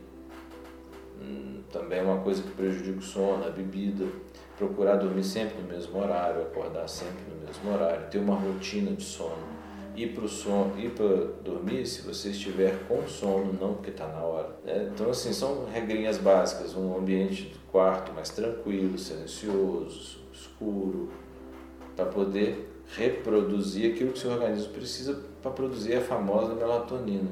Hum, 1.22 1.62
também 1.72 2.00
é 2.00 2.02
uma 2.02 2.20
coisa 2.20 2.42
que 2.42 2.50
prejudica 2.50 2.98
o 2.98 3.02
sono, 3.02 3.46
a 3.46 3.50
bebida. 3.50 4.04
Procurar 4.58 4.96
dormir 4.96 5.22
sempre 5.22 5.62
no 5.62 5.68
mesmo 5.68 6.00
horário, 6.00 6.42
acordar 6.42 6.88
sempre 6.88 7.22
no 7.32 7.46
mesmo 7.46 7.72
horário, 7.72 8.08
ter 8.10 8.18
uma 8.18 8.34
rotina 8.34 8.90
de 8.90 9.04
sono. 9.04 9.54
Ir 9.94 10.08
para 10.08 10.26
sono, 10.26 10.76
ir 10.76 10.90
para 10.90 11.06
dormir 11.44 11.86
se 11.86 12.02
você 12.02 12.30
estiver 12.30 12.76
com 12.88 13.06
sono, 13.06 13.52
não 13.52 13.74
porque 13.74 13.90
está 13.90 14.08
na 14.08 14.18
hora. 14.18 14.56
Né? 14.64 14.90
Então, 14.92 15.08
assim, 15.08 15.32
são 15.32 15.66
regrinhas 15.66 16.18
básicas. 16.18 16.76
Um 16.76 16.98
ambiente 16.98 17.44
do 17.44 17.58
quarto 17.70 18.12
mais 18.12 18.30
tranquilo, 18.30 18.98
silencioso, 18.98 20.18
escuro, 20.32 21.10
para 21.94 22.06
poder 22.06 22.73
reproduzir 22.96 23.92
aquilo 23.92 24.12
que 24.12 24.18
o 24.18 24.20
seu 24.20 24.30
organismo 24.30 24.72
precisa 24.72 25.22
para 25.42 25.50
produzir 25.50 25.94
a 25.94 26.00
famosa 26.00 26.54
melatonina. 26.54 27.30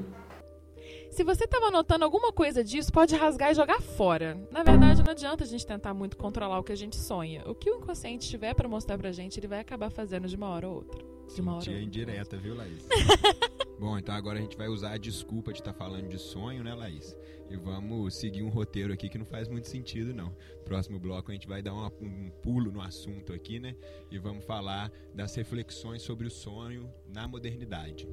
Se 1.10 1.22
você 1.22 1.44
estava 1.44 1.70
notando 1.70 2.06
alguma 2.06 2.32
coisa 2.32 2.64
disso, 2.64 2.90
pode 2.90 3.14
rasgar 3.14 3.50
e 3.50 3.54
jogar 3.54 3.82
fora. 3.82 4.34
Na 4.50 4.62
verdade, 4.62 5.02
não 5.02 5.12
adianta 5.12 5.44
a 5.44 5.46
gente 5.46 5.66
tentar 5.66 5.92
muito 5.92 6.16
controlar 6.16 6.58
o 6.58 6.64
que 6.64 6.72
a 6.72 6.76
gente 6.76 6.96
sonha. 6.96 7.42
O 7.46 7.54
que 7.54 7.70
o 7.70 7.76
inconsciente 7.76 8.26
tiver 8.26 8.54
para 8.54 8.66
mostrar 8.66 8.96
pra 8.96 9.12
gente, 9.12 9.38
ele 9.38 9.46
vai 9.46 9.60
acabar 9.60 9.90
fazendo 9.90 10.26
de 10.26 10.36
uma 10.36 10.48
hora 10.48 10.66
ou 10.66 10.76
outra. 10.76 11.04
De 11.34 11.40
uma 11.42 11.56
hora 11.56 11.64
ou 11.68 11.74
outra. 11.74 11.84
indireta, 11.84 12.36
viu, 12.38 12.54
Laís? 12.54 12.86
Bom, 13.82 13.98
então 13.98 14.14
agora 14.14 14.38
a 14.38 14.40
gente 14.40 14.56
vai 14.56 14.68
usar 14.68 14.92
a 14.92 14.96
desculpa 14.96 15.52
de 15.52 15.58
estar 15.58 15.72
tá 15.72 15.76
falando 15.76 16.08
de 16.08 16.16
sonho, 16.16 16.62
né, 16.62 16.72
Laís? 16.72 17.16
E 17.50 17.56
vamos 17.56 18.14
seguir 18.14 18.44
um 18.44 18.48
roteiro 18.48 18.92
aqui 18.92 19.08
que 19.08 19.18
não 19.18 19.26
faz 19.26 19.48
muito 19.48 19.66
sentido, 19.66 20.14
não. 20.14 20.32
Próximo 20.64 21.00
bloco 21.00 21.32
a 21.32 21.34
gente 21.34 21.48
vai 21.48 21.60
dar 21.60 21.74
uma, 21.74 21.92
um 22.00 22.30
pulo 22.30 22.70
no 22.70 22.80
assunto 22.80 23.32
aqui, 23.32 23.58
né? 23.58 23.74
E 24.08 24.18
vamos 24.18 24.44
falar 24.44 24.88
das 25.12 25.34
reflexões 25.34 26.00
sobre 26.00 26.28
o 26.28 26.30
sonho 26.30 26.88
na 27.08 27.26
modernidade. 27.26 28.06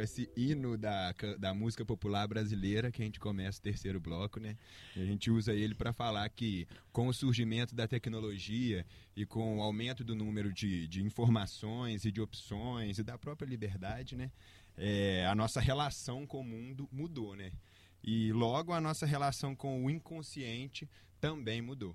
Com 0.00 0.04
esse 0.04 0.30
hino 0.34 0.78
da, 0.78 1.14
da 1.38 1.52
música 1.52 1.84
popular 1.84 2.26
brasileira 2.26 2.90
que 2.90 3.02
a 3.02 3.04
gente 3.04 3.20
começa 3.20 3.58
o 3.58 3.62
terceiro 3.62 4.00
bloco, 4.00 4.40
né? 4.40 4.56
A 4.96 5.04
gente 5.04 5.30
usa 5.30 5.52
ele 5.52 5.74
para 5.74 5.92
falar 5.92 6.26
que 6.30 6.66
com 6.90 7.06
o 7.06 7.12
surgimento 7.12 7.74
da 7.74 7.86
tecnologia 7.86 8.86
e 9.14 9.26
com 9.26 9.58
o 9.58 9.62
aumento 9.62 10.02
do 10.02 10.14
número 10.14 10.50
de, 10.54 10.88
de 10.88 11.02
informações 11.02 12.06
e 12.06 12.10
de 12.10 12.18
opções 12.18 12.98
e 12.98 13.02
da 13.02 13.18
própria 13.18 13.46
liberdade, 13.46 14.16
né? 14.16 14.30
É, 14.74 15.26
a 15.26 15.34
nossa 15.34 15.60
relação 15.60 16.26
com 16.26 16.40
o 16.40 16.44
mundo 16.44 16.88
mudou, 16.90 17.36
né? 17.36 17.52
E 18.02 18.32
logo 18.32 18.72
a 18.72 18.80
nossa 18.80 19.04
relação 19.04 19.54
com 19.54 19.84
o 19.84 19.90
inconsciente 19.90 20.88
também 21.20 21.60
mudou. 21.60 21.94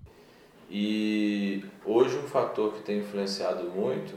E 0.70 1.64
hoje 1.84 2.16
um 2.16 2.28
fator 2.28 2.72
que 2.74 2.84
tem 2.84 3.00
influenciado 3.00 3.68
muito 3.68 4.16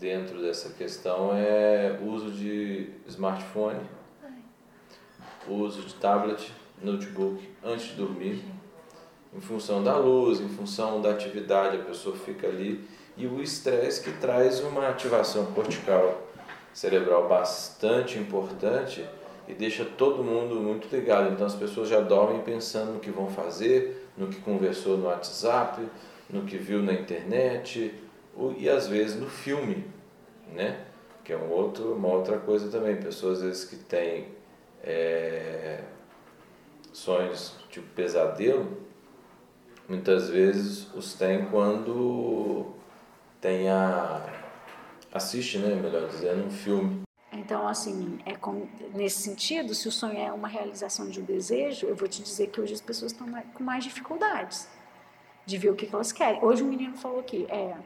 dentro 0.00 0.40
dessa 0.40 0.70
questão 0.70 1.32
é 1.34 2.00
uso 2.02 2.30
de 2.30 2.88
smartphone, 3.06 3.80
uso 5.46 5.82
de 5.82 5.94
tablet, 5.94 6.52
notebook 6.82 7.46
antes 7.62 7.88
de 7.88 7.94
dormir 7.94 8.42
em 9.36 9.40
função 9.40 9.84
da 9.84 9.96
luz, 9.96 10.40
em 10.40 10.48
função 10.48 11.00
da 11.00 11.10
atividade, 11.10 11.76
a 11.76 11.84
pessoa 11.84 12.16
fica 12.16 12.48
ali. 12.48 12.84
E 13.16 13.26
o 13.26 13.40
estresse 13.40 14.02
que 14.02 14.10
traz 14.18 14.60
uma 14.60 14.88
ativação 14.88 15.46
cortical 15.52 16.26
cerebral 16.72 17.28
bastante 17.28 18.18
importante 18.18 19.04
e 19.46 19.52
deixa 19.52 19.84
todo 19.84 20.24
mundo 20.24 20.56
muito 20.56 20.88
ligado. 20.94 21.32
Então 21.32 21.46
as 21.46 21.54
pessoas 21.54 21.88
já 21.88 22.00
dormem 22.00 22.40
pensando 22.40 22.94
no 22.94 23.00
que 23.00 23.10
vão 23.10 23.28
fazer, 23.28 24.08
no 24.16 24.28
que 24.28 24.40
conversou 24.40 24.96
no 24.96 25.06
WhatsApp, 25.06 25.86
no 26.28 26.42
que 26.42 26.56
viu 26.56 26.82
na 26.82 26.92
internet 26.92 27.94
e 28.56 28.68
às 28.68 28.86
vezes 28.86 29.20
no 29.20 29.28
filme, 29.28 29.84
né? 30.52 30.84
Que 31.24 31.32
é 31.32 31.36
um 31.36 31.50
outro, 31.50 31.94
uma 31.94 32.08
outra 32.08 32.38
coisa 32.38 32.70
também. 32.70 32.96
Pessoas 32.96 33.38
às 33.38 33.44
vezes 33.44 33.64
que 33.64 33.76
têm 33.76 34.28
é, 34.82 35.82
sonhos 36.92 37.56
tipo 37.68 37.86
pesadelo, 37.94 38.78
muitas 39.88 40.28
vezes 40.28 40.92
os 40.94 41.14
tem 41.14 41.46
quando 41.46 42.74
tem 43.40 43.68
a 43.68 44.40
assiste, 45.12 45.58
né, 45.58 45.74
melhor 45.74 46.08
dizendo, 46.08 46.46
um 46.46 46.50
filme. 46.50 47.02
Então, 47.32 47.66
assim, 47.66 48.18
é 48.24 48.34
com, 48.34 48.68
nesse 48.94 49.22
sentido, 49.22 49.74
se 49.74 49.88
o 49.88 49.92
sonho 49.92 50.18
é 50.18 50.32
uma 50.32 50.48
realização 50.48 51.08
de 51.08 51.20
um 51.20 51.24
desejo, 51.24 51.86
eu 51.86 51.96
vou 51.96 52.08
te 52.08 52.22
dizer 52.22 52.48
que 52.48 52.60
hoje 52.60 52.74
as 52.74 52.80
pessoas 52.80 53.12
estão 53.12 53.26
com 53.54 53.62
mais 53.62 53.84
dificuldades 53.84 54.68
de 55.46 55.58
ver 55.58 55.70
o 55.70 55.74
que, 55.74 55.86
que 55.86 55.94
elas 55.94 56.12
querem. 56.12 56.42
Hoje 56.44 56.62
um 56.62 56.68
menino 56.68 56.96
falou 56.96 57.20
aqui, 57.20 57.46
é, 57.48 57.76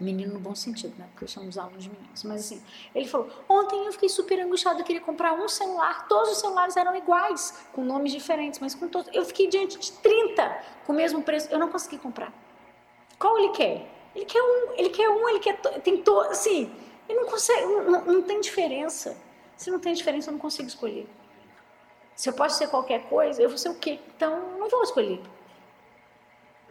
menino 0.00 0.32
no 0.32 0.40
bom 0.40 0.54
sentido, 0.54 0.94
né? 0.98 1.06
Porque 1.10 1.24
eu 1.24 1.28
chamo 1.28 1.48
os 1.48 1.58
alunos 1.58 1.84
de 1.84 1.90
meninos. 1.90 2.24
Mas 2.24 2.40
assim, 2.40 2.62
ele 2.94 3.06
falou: 3.06 3.28
ontem 3.48 3.86
eu 3.86 3.92
fiquei 3.92 4.08
super 4.08 4.40
angustiado, 4.40 4.80
eu 4.80 4.84
queria 4.84 5.00
comprar 5.00 5.32
um 5.32 5.48
celular, 5.48 6.08
todos 6.08 6.32
os 6.32 6.38
celulares 6.38 6.76
eram 6.76 6.96
iguais, 6.96 7.66
com 7.72 7.84
nomes 7.84 8.12
diferentes, 8.12 8.58
mas 8.60 8.74
com 8.74 8.88
todos. 8.88 9.12
Eu 9.14 9.24
fiquei 9.24 9.48
diante 9.48 9.78
de 9.78 9.92
30 9.92 10.64
com 10.86 10.92
o 10.92 10.96
mesmo 10.96 11.22
preço, 11.22 11.48
eu 11.50 11.58
não 11.58 11.68
consegui 11.68 11.98
comprar. 11.98 12.32
Qual 13.18 13.38
ele 13.38 13.50
quer? 13.50 13.86
Ele 14.14 14.24
quer 14.24 14.42
um, 14.42 14.72
ele 14.76 14.90
quer 14.90 15.08
um, 15.08 15.28
ele 15.28 15.38
quer. 15.38 15.60
Tem 15.82 16.02
to, 16.02 16.20
assim, 16.22 16.72
ele 17.08 17.20
não 17.20 17.26
consegue, 17.26 17.66
não, 17.66 18.04
não 18.04 18.22
tem 18.22 18.40
diferença. 18.40 19.16
Se 19.56 19.70
não 19.70 19.78
tem 19.78 19.92
diferença, 19.92 20.30
eu 20.30 20.32
não 20.32 20.40
consigo 20.40 20.66
escolher. 20.66 21.06
Se 22.16 22.28
eu 22.28 22.32
posso 22.32 22.58
ser 22.58 22.68
qualquer 22.68 23.08
coisa, 23.08 23.42
eu 23.42 23.48
vou 23.48 23.58
ser 23.58 23.68
o 23.68 23.74
quê? 23.74 23.98
Então, 24.16 24.58
não 24.58 24.68
vou 24.68 24.82
escolher. 24.82 25.20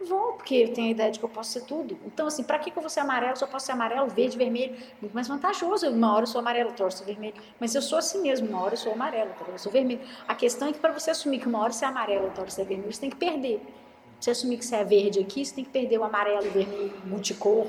Vou, 0.08 0.32
porque 0.32 0.54
eu 0.54 0.72
tenho 0.72 0.88
a 0.88 0.90
ideia 0.92 1.10
de 1.10 1.18
que 1.18 1.24
eu 1.24 1.28
posso 1.28 1.52
ser 1.52 1.64
tudo. 1.64 1.98
Então, 2.06 2.26
assim, 2.26 2.42
para 2.42 2.58
que, 2.58 2.70
que 2.70 2.78
eu 2.78 2.82
vou 2.82 2.88
ser 2.88 3.00
amarelo 3.00 3.36
se 3.36 3.44
eu 3.44 3.48
posso 3.48 3.66
ser 3.66 3.72
amarelo, 3.72 4.08
verde, 4.08 4.38
vermelho? 4.38 4.74
Muito 5.00 5.12
mais 5.12 5.28
vantajoso. 5.28 5.90
Uma 5.90 6.14
hora 6.14 6.22
eu 6.22 6.26
sou 6.26 6.38
amarelo, 6.38 6.70
outra 6.70 6.84
hora 6.84 6.92
eu 6.92 6.96
sou 6.96 7.06
vermelho. 7.06 7.34
Mas 7.60 7.74
eu 7.74 7.82
sou 7.82 7.98
assim 7.98 8.22
mesmo. 8.22 8.48
Uma 8.48 8.62
hora 8.62 8.74
eu 8.74 8.78
sou 8.78 8.92
amarelo, 8.92 9.28
outra 9.28 9.44
hora 9.44 9.54
eu 9.54 9.58
sou 9.58 9.70
vermelho. 9.70 10.00
A 10.26 10.34
questão 10.34 10.68
é 10.68 10.72
que 10.72 10.78
para 10.78 10.92
você 10.92 11.10
assumir 11.10 11.38
que 11.38 11.46
uma 11.46 11.60
hora 11.60 11.72
você 11.72 11.84
é 11.84 11.88
amarelo, 11.88 12.24
outra 12.24 12.42
hora 12.42 12.50
você 12.50 12.62
é 12.62 12.64
vermelho, 12.64 12.92
você 12.92 13.00
tem 13.00 13.10
que 13.10 13.16
perder. 13.16 13.60
Você 14.18 14.30
assumir 14.30 14.56
que 14.56 14.64
você 14.64 14.76
é 14.76 14.84
verde 14.84 15.20
aqui, 15.20 15.44
você 15.44 15.54
tem 15.54 15.64
que 15.64 15.70
perder 15.70 15.98
o 15.98 16.04
amarelo, 16.04 16.46
o 16.46 16.50
vermelho, 16.50 16.94
multicor. 17.04 17.66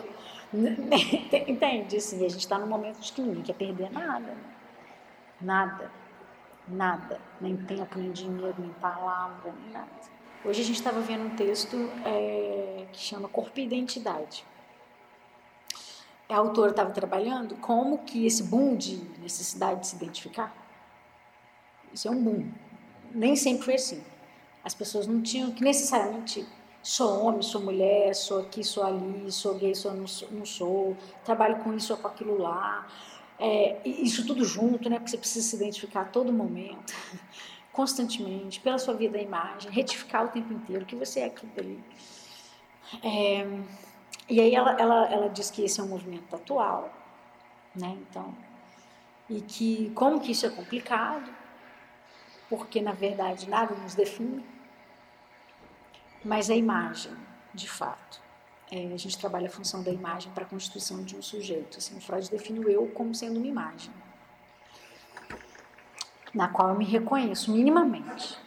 Entende? 1.48 1.98
Assim, 1.98 2.26
a 2.26 2.30
gente 2.30 2.40
está 2.40 2.58
num 2.58 2.68
momento 2.68 3.00
de 3.00 3.12
que 3.12 3.22
ninguém 3.22 3.44
quer 3.44 3.54
perder 3.54 3.92
nada. 3.92 4.20
Né? 4.20 4.38
Nada. 5.42 5.92
Nada. 6.68 7.20
Nem 7.42 7.58
tempo, 7.58 8.00
nem 8.00 8.12
dinheiro, 8.12 8.56
nem 8.58 8.70
palavra, 8.74 9.54
nem 9.64 9.74
nada. 9.74 10.11
Hoje 10.44 10.62
a 10.62 10.66
gente 10.66 10.78
estava 10.78 11.00
vendo 11.02 11.26
um 11.26 11.36
texto 11.36 11.78
é, 12.04 12.88
que 12.92 13.00
chama 13.00 13.30
Corpo 13.30 13.60
e 13.60 13.64
Identidade. 13.64 14.44
A 16.28 16.36
autora 16.36 16.72
estava 16.72 16.90
trabalhando 16.90 17.56
como 17.58 18.00
que 18.00 18.26
esse 18.26 18.42
boom 18.42 18.76
de 18.76 18.96
necessidade 19.22 19.82
de 19.82 19.88
se 19.88 19.96
identificar, 19.98 20.52
isso 21.94 22.08
é 22.08 22.12
um 22.12 22.24
boom. 22.24 22.52
Nem 23.12 23.36
sempre 23.36 23.66
foi 23.66 23.76
assim. 23.76 24.04
As 24.64 24.74
pessoas 24.74 25.06
não 25.06 25.22
tinham 25.22 25.52
que 25.52 25.64
necessariamente 25.64 26.44
sou 26.82 27.24
homem, 27.24 27.44
sou 27.44 27.62
mulher, 27.62 28.16
sou 28.16 28.40
aqui, 28.40 28.64
sou 28.64 28.84
ali, 28.84 29.32
sou 29.32 29.54
gay, 29.54 29.76
sou 29.76 29.94
não 29.94 30.08
sou, 30.08 30.28
não 30.32 30.46
sou 30.46 30.98
trabalho 31.24 31.58
com 31.58 31.72
isso 31.72 31.94
ou 31.94 32.00
com 32.00 32.08
aquilo 32.08 32.40
lá. 32.40 32.88
É, 33.38 33.80
isso 33.86 34.26
tudo 34.26 34.44
junto, 34.44 34.90
né? 34.90 34.98
Porque 34.98 35.12
você 35.12 35.18
precisa 35.18 35.48
se 35.48 35.56
identificar 35.56 36.02
a 36.02 36.06
todo 36.06 36.34
momento 36.34 36.96
constantemente, 37.72 38.60
pela 38.60 38.78
sua 38.78 38.94
vida 38.94 39.18
a 39.18 39.22
imagem, 39.22 39.72
retificar 39.72 40.26
o 40.26 40.30
tempo 40.30 40.52
inteiro 40.54 40.86
que 40.86 40.96
você 40.96 41.22
é 41.22 41.26
aquilo 41.26 41.52
dali. 41.54 41.84
É, 43.04 43.46
e 44.30 44.42
aí 44.42 44.54
ela, 44.54 44.72
ela, 44.80 45.06
ela 45.08 45.30
diz 45.30 45.50
que 45.50 45.64
esse 45.64 45.80
é 45.80 45.84
um 45.84 45.88
movimento 45.88 46.36
atual, 46.36 46.92
né? 47.76 47.98
Então, 48.10 48.36
e 49.30 49.42
que 49.42 49.92
como 49.96 50.20
que 50.20 50.32
isso 50.32 50.46
é 50.46 50.50
complicado, 50.50 51.34
porque 52.50 52.82
na 52.82 52.92
verdade 52.92 53.50
nada 53.50 53.74
nos 53.76 53.96
define, 53.96 54.46
mas 56.24 56.50
a 56.50 56.56
imagem, 56.56 57.16
de 57.54 57.70
fato. 57.70 58.22
É, 58.70 58.94
a 58.94 58.98
gente 58.98 59.18
trabalha 59.18 59.48
a 59.48 59.52
função 59.52 59.84
da 59.84 59.92
imagem 59.92 60.32
para 60.32 60.44
a 60.44 60.48
constituição 60.48 61.04
de 61.04 61.16
um 61.18 61.22
sujeito. 61.22 61.78
Assim, 61.78 62.00
Freud 62.00 62.30
define 62.30 62.60
o 62.60 62.70
eu 62.70 62.88
como 62.88 63.14
sendo 63.14 63.38
uma 63.38 63.48
imagem 63.48 63.92
na 66.34 66.48
qual 66.48 66.70
eu 66.70 66.76
me 66.76 66.86
reconheço 66.86 67.52
minimamente. 67.52 68.38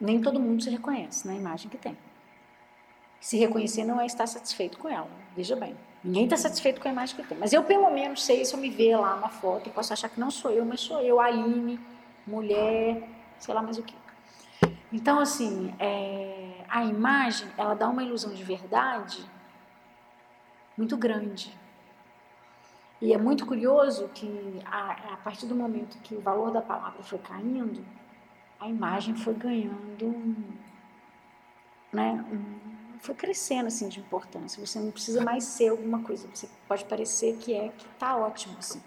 Nem 0.00 0.20
todo 0.20 0.40
mundo 0.40 0.62
se 0.62 0.70
reconhece 0.70 1.26
na 1.26 1.34
imagem 1.34 1.70
que 1.70 1.78
tem. 1.78 1.96
Se 3.20 3.38
reconhecer 3.38 3.84
não 3.84 4.00
é 4.00 4.06
estar 4.06 4.26
satisfeito 4.26 4.78
com 4.78 4.88
ela. 4.88 5.08
Veja 5.34 5.56
bem, 5.56 5.76
ninguém 6.02 6.24
está 6.24 6.36
satisfeito 6.36 6.80
com 6.80 6.88
a 6.88 6.90
imagem 6.90 7.16
que 7.16 7.22
tem. 7.22 7.38
Mas 7.38 7.52
eu, 7.52 7.62
pelo 7.64 7.90
menos, 7.90 8.22
sei 8.22 8.44
se 8.44 8.54
eu 8.54 8.60
me 8.60 8.68
ver 8.68 8.96
lá 8.96 9.14
uma 9.14 9.30
foto, 9.30 9.68
eu 9.68 9.72
posso 9.72 9.92
achar 9.92 10.08
que 10.08 10.20
não 10.20 10.30
sou 10.30 10.50
eu, 10.50 10.64
mas 10.64 10.80
sou 10.80 11.00
eu, 11.00 11.20
Aline, 11.20 11.80
mulher, 12.26 13.08
sei 13.38 13.54
lá 13.54 13.62
mais 13.62 13.78
o 13.78 13.82
que. 13.82 13.94
Então, 14.92 15.18
assim, 15.18 15.74
é, 15.78 16.64
a 16.68 16.84
imagem, 16.84 17.48
ela 17.56 17.74
dá 17.74 17.88
uma 17.88 18.02
ilusão 18.02 18.32
de 18.32 18.44
verdade 18.44 19.24
muito 20.76 20.96
grande. 20.96 21.52
E 23.04 23.12
é 23.12 23.18
muito 23.18 23.44
curioso 23.44 24.08
que, 24.14 24.62
a, 24.64 25.12
a 25.12 25.16
partir 25.18 25.44
do 25.44 25.54
momento 25.54 25.98
que 25.98 26.14
o 26.14 26.22
valor 26.22 26.50
da 26.50 26.62
palavra 26.62 27.02
foi 27.02 27.18
caindo, 27.18 27.84
a 28.58 28.66
imagem 28.66 29.14
foi 29.14 29.34
ganhando, 29.34 30.46
né, 31.92 32.24
foi 33.00 33.14
crescendo 33.14 33.66
assim 33.66 33.90
de 33.90 34.00
importância. 34.00 34.64
Você 34.66 34.80
não 34.80 34.90
precisa 34.90 35.22
mais 35.22 35.44
ser 35.44 35.68
alguma 35.68 36.02
coisa. 36.02 36.26
Você 36.34 36.48
pode 36.66 36.86
parecer 36.86 37.36
que 37.36 37.52
é 37.52 37.68
que 37.76 37.84
está 37.84 38.16
ótimo 38.16 38.56
assim. 38.58 38.80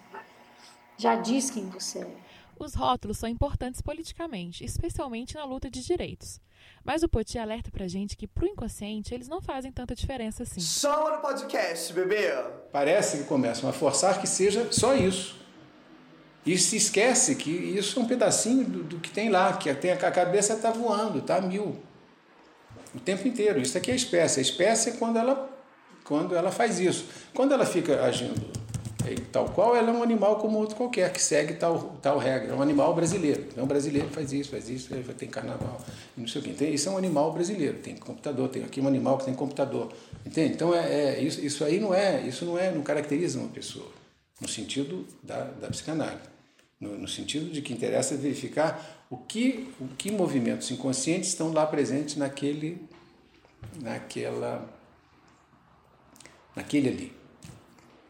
Já 0.98 1.14
diz 1.14 1.52
quem 1.52 1.70
você 1.70 2.00
é. 2.00 2.16
Os 2.60 2.74
rótulos 2.74 3.18
são 3.20 3.30
importantes 3.30 3.82
politicamente, 3.82 4.64
especialmente 4.64 5.36
na 5.36 5.46
luta 5.46 5.70
de 5.70 5.84
direitos. 5.84 6.42
Mas 6.84 7.04
o 7.04 7.10
Poti 7.10 7.38
alerta 7.38 7.70
pra 7.70 7.88
gente 7.88 8.18
que 8.18 8.28
pro 8.28 8.48
inconsciente 8.48 9.14
eles 9.14 9.28
não 9.28 9.42
fazem 9.42 9.72
tanta 9.72 9.94
diferença 9.94 10.44
assim. 10.44 10.60
Só 10.60 11.16
no 11.16 11.22
podcast, 11.22 11.94
bebê! 11.94 12.34
Parece 12.72 13.20
que 13.20 13.24
começam 13.26 13.70
a 13.70 13.74
forçar 13.74 14.20
que 14.20 14.28
seja 14.28 14.72
só 14.72 14.96
isso. 14.96 15.38
E 16.46 16.58
se 16.58 16.78
esquece 16.78 17.36
que 17.36 17.52
isso 17.52 18.00
é 18.00 18.04
um 18.04 18.08
pedacinho 18.08 18.66
do, 18.66 18.84
do 18.84 19.00
que 19.00 19.12
tem 19.12 19.30
lá, 19.30 19.54
que 19.54 19.72
tem, 19.76 19.92
a 19.92 19.98
cabeça 19.98 20.54
está 20.54 20.72
voando, 20.72 21.20
está 21.20 21.36
a 21.38 21.42
mil. 21.42 21.78
O 22.96 23.00
tempo 23.00 23.28
inteiro. 23.28 23.60
Isso 23.60 23.78
aqui 23.78 23.92
é 23.92 23.94
a 23.94 23.98
espécie. 23.98 24.40
A 24.40 24.42
espécie 24.42 24.90
é 24.90 24.94
quando 24.94 25.18
ela, 25.18 25.50
quando 26.04 26.36
ela 26.36 26.50
faz 26.50 26.80
isso. 26.80 27.06
Quando 27.34 27.54
ela 27.54 27.66
fica 27.66 28.02
agindo 28.04 28.57
tal 29.16 29.50
qual, 29.50 29.76
ela 29.76 29.90
é 29.90 29.94
um 29.94 30.04
animal 30.04 30.38
como 30.38 30.58
outro 30.58 30.76
qualquer, 30.76 31.12
que 31.12 31.22
segue 31.22 31.54
tal, 31.54 31.98
tal 32.02 32.18
regra. 32.18 32.52
É 32.52 32.56
um 32.56 32.62
animal 32.62 32.94
brasileiro. 32.94 33.46
Então, 33.52 33.64
o 33.64 33.68
brasileiro 33.68 34.10
faz 34.10 34.34
isso, 34.34 34.50
faz 34.50 34.70
isso, 34.70 34.90
tem 35.18 35.30
carnaval, 35.30 35.80
não 36.16 36.28
sei 36.28 36.42
o 36.42 36.44
quê. 36.44 36.52
Então, 36.52 36.68
isso 36.68 36.90
é 36.90 36.92
um 36.92 36.98
animal 36.98 37.32
brasileiro, 37.32 37.80
tem 37.80 37.96
computador, 37.96 38.50
tem 38.50 38.64
aqui 38.64 38.82
um 38.82 38.88
animal 38.88 39.18
que 39.18 39.26
tem 39.26 39.34
computador. 39.34 39.92
Entende? 40.26 40.54
Então, 40.54 40.74
é, 40.74 41.16
é 41.16 41.22
isso, 41.22 41.44
isso 41.44 41.64
aí 41.64 41.80
não 41.80 41.94
é, 41.94 42.22
isso 42.22 42.46
não 42.46 42.58
é, 42.58 42.72
não 42.72 42.82
caracteriza 42.82 43.40
uma 43.40 43.50
pessoa, 43.50 43.90
no 44.42 44.48
sentido 44.48 45.06
da, 45.24 45.44
da 45.44 45.68
psicanálise. 45.68 46.38
No, 46.80 46.96
no, 46.96 47.08
sentido 47.08 47.52
de 47.52 47.62
que 47.62 47.74
interessa 47.74 48.16
verificar 48.16 49.06
o 49.10 49.18
que, 49.18 49.74
o 49.80 49.88
que 49.88 50.12
movimentos 50.12 50.70
inconscientes 50.70 51.30
estão 51.30 51.52
lá 51.52 51.66
presentes 51.66 52.16
naquele, 52.16 52.80
naquela, 53.82 54.70
naquele 56.56 56.90
ali. 56.90 57.18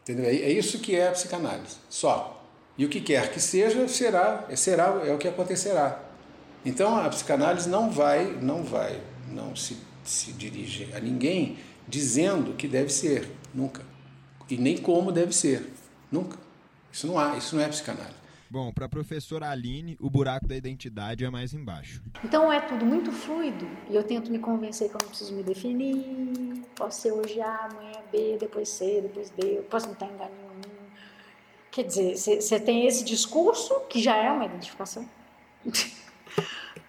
Entendeu? 0.08 0.24
É, 0.24 0.34
é 0.34 0.50
isso 0.50 0.78
que 0.78 0.96
é 0.96 1.08
a 1.08 1.12
psicanálise, 1.12 1.76
só. 1.90 2.42
E 2.78 2.84
o 2.84 2.88
que 2.88 3.00
quer 3.00 3.30
que 3.30 3.38
seja, 3.38 3.86
será, 3.88 4.46
será 4.56 5.02
é 5.04 5.12
o 5.12 5.18
que 5.18 5.28
acontecerá. 5.28 6.00
Então 6.64 6.96
a 6.96 7.08
psicanálise 7.10 7.68
não 7.68 7.90
vai, 7.90 8.24
não 8.40 8.62
vai, 8.62 8.98
não 9.30 9.54
se, 9.54 9.76
se 10.02 10.32
dirige 10.32 10.88
a 10.94 11.00
ninguém 11.00 11.58
dizendo 11.86 12.54
que 12.54 12.66
deve 12.66 12.90
ser, 12.90 13.28
nunca. 13.54 13.82
E 14.48 14.56
nem 14.56 14.78
como 14.78 15.12
deve 15.12 15.34
ser, 15.34 15.70
nunca. 16.10 16.38
Isso 16.90 17.06
não 17.06 17.18
há, 17.18 17.36
isso 17.36 17.54
não 17.54 17.62
é 17.62 17.68
psicanálise. 17.68 18.16
Bom, 18.50 18.72
para 18.72 18.86
a 18.86 18.88
professora 18.88 19.50
Aline, 19.50 19.96
o 20.00 20.08
buraco 20.08 20.48
da 20.48 20.56
identidade 20.56 21.22
é 21.22 21.28
mais 21.28 21.52
embaixo. 21.52 22.02
Então 22.24 22.50
é 22.50 22.60
tudo 22.60 22.86
muito 22.86 23.12
fluido 23.12 23.68
e 23.90 23.94
eu 23.94 24.02
tento 24.02 24.30
me 24.30 24.38
convencer 24.38 24.88
que 24.88 24.94
eu 24.94 25.00
não 25.02 25.08
preciso 25.08 25.34
me 25.34 25.42
definir. 25.42 26.64
Posso 26.74 27.02
ser 27.02 27.12
hoje 27.12 27.40
A, 27.42 27.68
amanhã 27.70 28.00
B, 28.10 28.38
depois 28.40 28.70
C, 28.70 29.02
depois 29.02 29.28
D, 29.30 29.58
eu 29.58 29.62
posso 29.64 29.86
não 29.86 29.92
estar 29.92 30.06
em 30.06 30.12
nenhum. 30.12 30.88
Quer 31.70 31.84
dizer, 31.84 32.16
você 32.16 32.58
tem 32.58 32.86
esse 32.86 33.04
discurso 33.04 33.80
que 33.88 34.00
já 34.00 34.16
é 34.16 34.30
uma 34.30 34.46
identificação. 34.46 35.06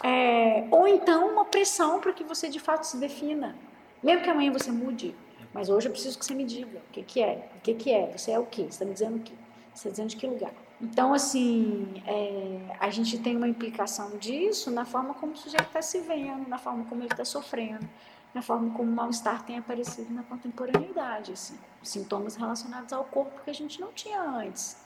É, 0.01 0.65
ou 0.71 0.87
então 0.87 1.29
uma, 1.29 1.43
pressão 1.43 1.99
para 1.99 2.13
que 2.13 2.23
você 2.23 2.47
de 2.47 2.57
fato 2.57 2.85
se 2.85 2.95
defina. 2.95 3.53
Mesmo 4.01 4.23
que 4.23 4.29
amanhã 4.29 4.49
você 4.49 4.71
mude, 4.71 5.13
mas 5.53 5.67
hoje 5.67 5.89
eu 5.89 5.91
preciso 5.91 6.17
que 6.17 6.25
você 6.25 6.33
me 6.33 6.45
diga 6.45 6.77
o 6.77 6.91
que, 6.93 7.03
que 7.03 7.21
é, 7.21 7.49
o 7.57 7.59
que, 7.59 7.73
que 7.73 7.91
é, 7.91 8.17
você 8.17 8.31
é 8.31 8.39
o 8.39 8.45
quê, 8.45 8.61
você 8.61 8.69
está 8.69 8.85
me 8.85 8.93
dizendo 8.93 9.17
o 9.17 9.19
quê, 9.19 9.33
você 9.73 9.75
está 9.75 9.89
dizendo 9.89 10.09
de 10.11 10.15
que 10.15 10.25
lugar. 10.25 10.53
Então, 10.81 11.13
assim, 11.13 12.01
é, 12.07 12.77
a 12.79 12.89
gente 12.89 13.17
tem 13.19 13.35
uma 13.35 13.47
implicação 13.47 14.17
disso 14.17 14.71
na 14.71 14.85
forma 14.85 15.13
como 15.13 15.33
o 15.33 15.37
sujeito 15.37 15.65
está 15.65 15.81
se 15.81 15.99
vendo, 15.99 16.47
na 16.47 16.57
forma 16.57 16.85
como 16.85 17.01
ele 17.01 17.11
está 17.11 17.25
sofrendo, 17.25 17.87
na 18.33 18.41
forma 18.41 18.71
como 18.71 18.89
o 18.89 18.95
mal-estar 18.95 19.43
tem 19.43 19.57
aparecido 19.57 20.13
na 20.13 20.23
contemporaneidade, 20.23 21.33
assim, 21.33 21.57
sintomas 21.83 22.35
relacionados 22.37 22.93
ao 22.93 23.03
corpo 23.03 23.43
que 23.43 23.49
a 23.49 23.53
gente 23.53 23.81
não 23.81 23.91
tinha 23.91 24.21
antes, 24.21 24.77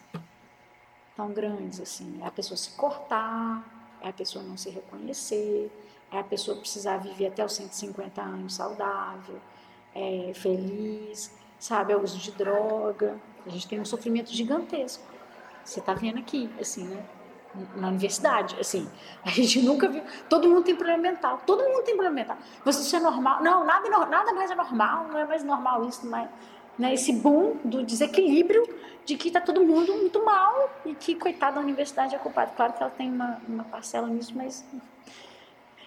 tão 1.15 1.31
grandes, 1.31 1.79
assim, 1.79 2.19
é 2.23 2.25
a 2.25 2.31
pessoa 2.31 2.57
se 2.57 2.71
cortar, 2.71 3.63
é 4.01 4.09
a 4.09 4.13
pessoa 4.13 4.43
não 4.43 4.57
se 4.57 4.71
reconhecer, 4.71 5.71
é 6.11 6.17
a 6.17 6.23
pessoa 6.23 6.57
precisar 6.57 6.97
viver 6.97 7.27
até 7.27 7.45
os 7.45 7.53
150 7.53 8.19
anos 8.19 8.55
saudável, 8.55 9.39
é, 9.93 10.31
feliz, 10.33 11.31
sabe, 11.59 11.93
é 11.93 11.97
o 11.97 12.01
uso 12.01 12.17
de 12.17 12.31
droga, 12.31 13.15
a 13.45 13.49
gente 13.49 13.67
tem 13.67 13.79
um 13.79 13.85
sofrimento 13.85 14.31
gigantesco. 14.33 15.12
Você 15.63 15.79
está 15.79 15.93
vendo 15.93 16.19
aqui, 16.19 16.49
assim, 16.59 16.85
né? 16.85 17.03
Na 17.75 17.89
universidade, 17.89 18.59
assim, 18.59 18.89
a 19.23 19.29
gente 19.29 19.61
nunca 19.61 19.87
viu. 19.87 20.03
Todo 20.27 20.49
mundo 20.49 20.63
tem 20.63 20.75
problema 20.75 21.01
mental, 21.01 21.41
todo 21.45 21.63
mundo 21.63 21.83
tem 21.83 21.95
problema 21.95 22.15
mental. 22.15 22.37
Você 22.65 22.81
isso 22.81 22.95
é 22.95 22.99
normal? 22.99 23.43
Não, 23.43 23.63
nada, 23.63 23.87
nada 24.07 24.33
mais 24.33 24.49
é 24.49 24.55
normal, 24.55 25.07
não 25.07 25.19
é 25.19 25.25
mais 25.25 25.43
normal 25.43 25.87
isso, 25.87 26.05
não 26.07 26.17
é, 26.17 26.29
né? 26.77 26.93
Esse 26.93 27.13
boom 27.13 27.57
do 27.63 27.83
desequilíbrio 27.83 28.67
de 29.05 29.15
que 29.15 29.27
está 29.27 29.39
todo 29.39 29.63
mundo 29.63 29.93
muito 29.93 30.23
mal 30.25 30.69
e 30.85 30.95
que, 30.95 31.13
coitada, 31.13 31.59
a 31.59 31.63
universidade 31.63 32.15
é 32.15 32.17
culpada. 32.17 32.51
Claro 32.55 32.73
que 32.73 32.81
ela 32.81 32.91
tem 32.91 33.11
uma, 33.11 33.39
uma 33.47 33.63
parcela 33.65 34.07
nisso, 34.07 34.33
mas 34.35 34.65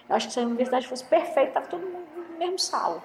eu 0.07 0.15
acho 0.15 0.27
que 0.27 0.33
se 0.33 0.39
a 0.39 0.43
universidade 0.43 0.87
fosse 0.87 1.03
perfeita, 1.03 1.49
estava 1.49 1.67
todo 1.67 1.85
mundo 1.85 2.07
no 2.15 2.37
mesmo 2.37 2.59
salo. 2.59 3.01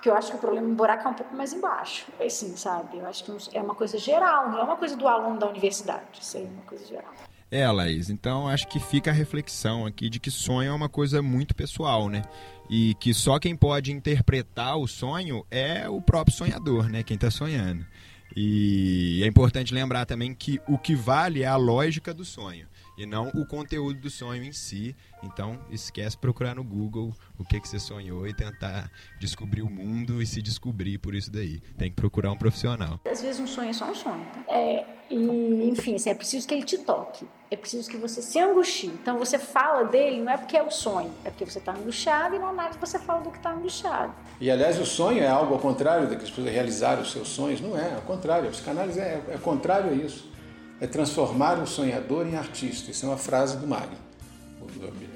Porque 0.00 0.08
eu 0.08 0.14
acho 0.14 0.30
que 0.30 0.36
o 0.38 0.40
problema 0.40 0.66
do 0.66 0.74
buraco 0.74 1.06
é 1.06 1.10
um 1.10 1.14
pouco 1.14 1.36
mais 1.36 1.52
embaixo. 1.52 2.06
Assim, 2.18 2.56
sabe? 2.56 2.96
Eu 2.96 3.06
acho 3.06 3.22
que 3.22 3.54
é 3.54 3.60
uma 3.60 3.74
coisa 3.74 3.98
geral, 3.98 4.50
não 4.50 4.58
é 4.58 4.62
uma 4.62 4.78
coisa 4.78 4.96
do 4.96 5.06
aluno 5.06 5.38
da 5.38 5.46
universidade. 5.46 6.06
Isso 6.18 6.38
aí 6.38 6.44
é 6.44 6.48
uma 6.48 6.62
coisa 6.62 6.86
geral. 6.86 7.12
É, 7.50 7.70
Laís, 7.70 8.08
então 8.08 8.48
acho 8.48 8.66
que 8.66 8.80
fica 8.80 9.10
a 9.10 9.12
reflexão 9.12 9.84
aqui 9.84 10.08
de 10.08 10.18
que 10.18 10.30
sonho 10.30 10.70
é 10.70 10.72
uma 10.72 10.88
coisa 10.88 11.20
muito 11.20 11.54
pessoal, 11.54 12.08
né? 12.08 12.22
E 12.70 12.94
que 12.94 13.12
só 13.12 13.38
quem 13.38 13.54
pode 13.54 13.92
interpretar 13.92 14.78
o 14.78 14.88
sonho 14.88 15.44
é 15.50 15.86
o 15.86 16.00
próprio 16.00 16.34
sonhador, 16.34 16.88
né? 16.88 17.02
Quem 17.02 17.16
está 17.16 17.30
sonhando. 17.30 17.84
E 18.34 19.20
é 19.22 19.26
importante 19.26 19.74
lembrar 19.74 20.06
também 20.06 20.34
que 20.34 20.58
o 20.66 20.78
que 20.78 20.94
vale 20.94 21.42
é 21.42 21.46
a 21.46 21.56
lógica 21.56 22.14
do 22.14 22.24
sonho 22.24 22.69
e 23.00 23.06
não 23.06 23.28
o 23.28 23.46
conteúdo 23.46 23.98
do 23.98 24.10
sonho 24.10 24.44
em 24.44 24.52
si. 24.52 24.94
Então, 25.22 25.58
esquece 25.70 26.16
procurar 26.16 26.54
no 26.54 26.62
Google 26.62 27.14
o 27.38 27.44
que, 27.44 27.58
que 27.58 27.68
você 27.68 27.78
sonhou 27.78 28.26
e 28.26 28.34
tentar 28.34 28.90
descobrir 29.18 29.62
o 29.62 29.70
mundo 29.70 30.20
e 30.20 30.26
se 30.26 30.42
descobrir 30.42 30.98
por 30.98 31.14
isso 31.14 31.30
daí. 31.30 31.60
Tem 31.78 31.88
que 31.88 31.96
procurar 31.96 32.30
um 32.30 32.36
profissional. 32.36 33.00
Às 33.10 33.22
vezes 33.22 33.40
um 33.40 33.46
sonho 33.46 33.70
é 33.70 33.72
só 33.72 33.90
um 33.90 33.94
sonho. 33.94 34.26
É, 34.48 34.84
e, 35.10 35.68
enfim, 35.68 35.94
assim, 35.94 36.10
é 36.10 36.14
preciso 36.14 36.46
que 36.46 36.54
ele 36.54 36.62
te 36.62 36.78
toque. 36.78 37.26
É 37.50 37.56
preciso 37.56 37.90
que 37.90 37.96
você 37.96 38.22
se 38.22 38.38
angustie. 38.38 38.86
Então, 38.88 39.18
você 39.18 39.38
fala 39.38 39.84
dele 39.84 40.20
não 40.20 40.32
é 40.32 40.36
porque 40.36 40.56
é 40.56 40.62
o 40.62 40.70
sonho, 40.70 41.10
é 41.24 41.30
porque 41.30 41.44
você 41.44 41.58
está 41.58 41.72
angustiado 41.72 42.36
e 42.36 42.38
não 42.38 42.54
nada 42.54 42.74
que 42.74 42.80
você 42.80 42.98
fala 42.98 43.22
do 43.22 43.30
que 43.30 43.38
está 43.38 43.50
angustiado. 43.50 44.12
E, 44.40 44.50
aliás, 44.50 44.78
o 44.78 44.86
sonho 44.86 45.22
é 45.22 45.28
algo 45.28 45.54
ao 45.54 45.60
contrário 45.60 46.08
da 46.08 46.16
que 46.16 46.22
as 46.22 46.30
pessoas 46.30 46.52
realizarem 46.52 47.02
os 47.02 47.10
seus 47.10 47.28
sonhos. 47.28 47.60
Não 47.60 47.76
é, 47.76 47.94
ao 47.94 48.02
contrário. 48.02 48.48
A 48.48 48.50
psicanálise 48.50 49.00
é, 49.00 49.22
é 49.30 49.38
contrário 49.38 49.90
a 49.90 49.94
isso 49.94 50.29
é 50.80 50.86
transformar 50.86 51.60
o 51.60 51.66
sonhador 51.66 52.26
em 52.26 52.36
artista. 52.36 52.90
Isso 52.90 53.04
é 53.04 53.08
uma 53.08 53.18
frase 53.18 53.56
do 53.56 53.66
Magno. 53.66 53.98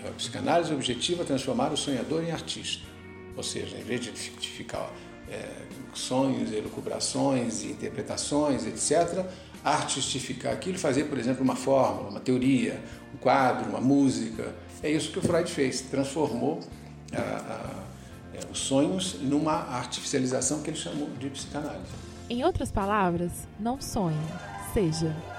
A 0.06 0.10
psicanálise 0.12 0.72
objetiva 0.74 1.22
é 1.22 1.24
transformar 1.24 1.72
o 1.72 1.76
sonhador 1.76 2.22
em 2.22 2.30
artista. 2.30 2.84
Ou 3.36 3.42
seja, 3.42 3.76
em 3.76 3.82
vez 3.82 4.00
de 4.02 4.10
ficar 4.12 4.90
é, 5.28 5.48
sonhos, 5.94 6.52
elucubrações, 6.52 7.64
interpretações, 7.64 8.66
etc., 8.66 9.24
artistificar 9.64 10.52
aquilo, 10.52 10.78
fazer, 10.78 11.04
por 11.04 11.18
exemplo, 11.18 11.42
uma 11.42 11.56
fórmula, 11.56 12.10
uma 12.10 12.20
teoria, 12.20 12.78
um 13.14 13.16
quadro, 13.16 13.70
uma 13.70 13.80
música. 13.80 14.54
É 14.82 14.90
isso 14.90 15.10
que 15.10 15.18
o 15.18 15.22
Freud 15.22 15.50
fez, 15.50 15.80
transformou 15.80 16.60
a, 17.12 17.20
a, 17.20 17.84
é, 18.36 18.40
os 18.52 18.58
sonhos 18.58 19.14
numa 19.22 19.52
artificialização 19.52 20.62
que 20.62 20.68
ele 20.68 20.76
chamou 20.76 21.08
de 21.18 21.30
psicanálise. 21.30 21.92
Em 22.28 22.44
outras 22.44 22.70
palavras, 22.70 23.32
não 23.58 23.80
sonhe, 23.80 24.16
seja. 24.74 25.33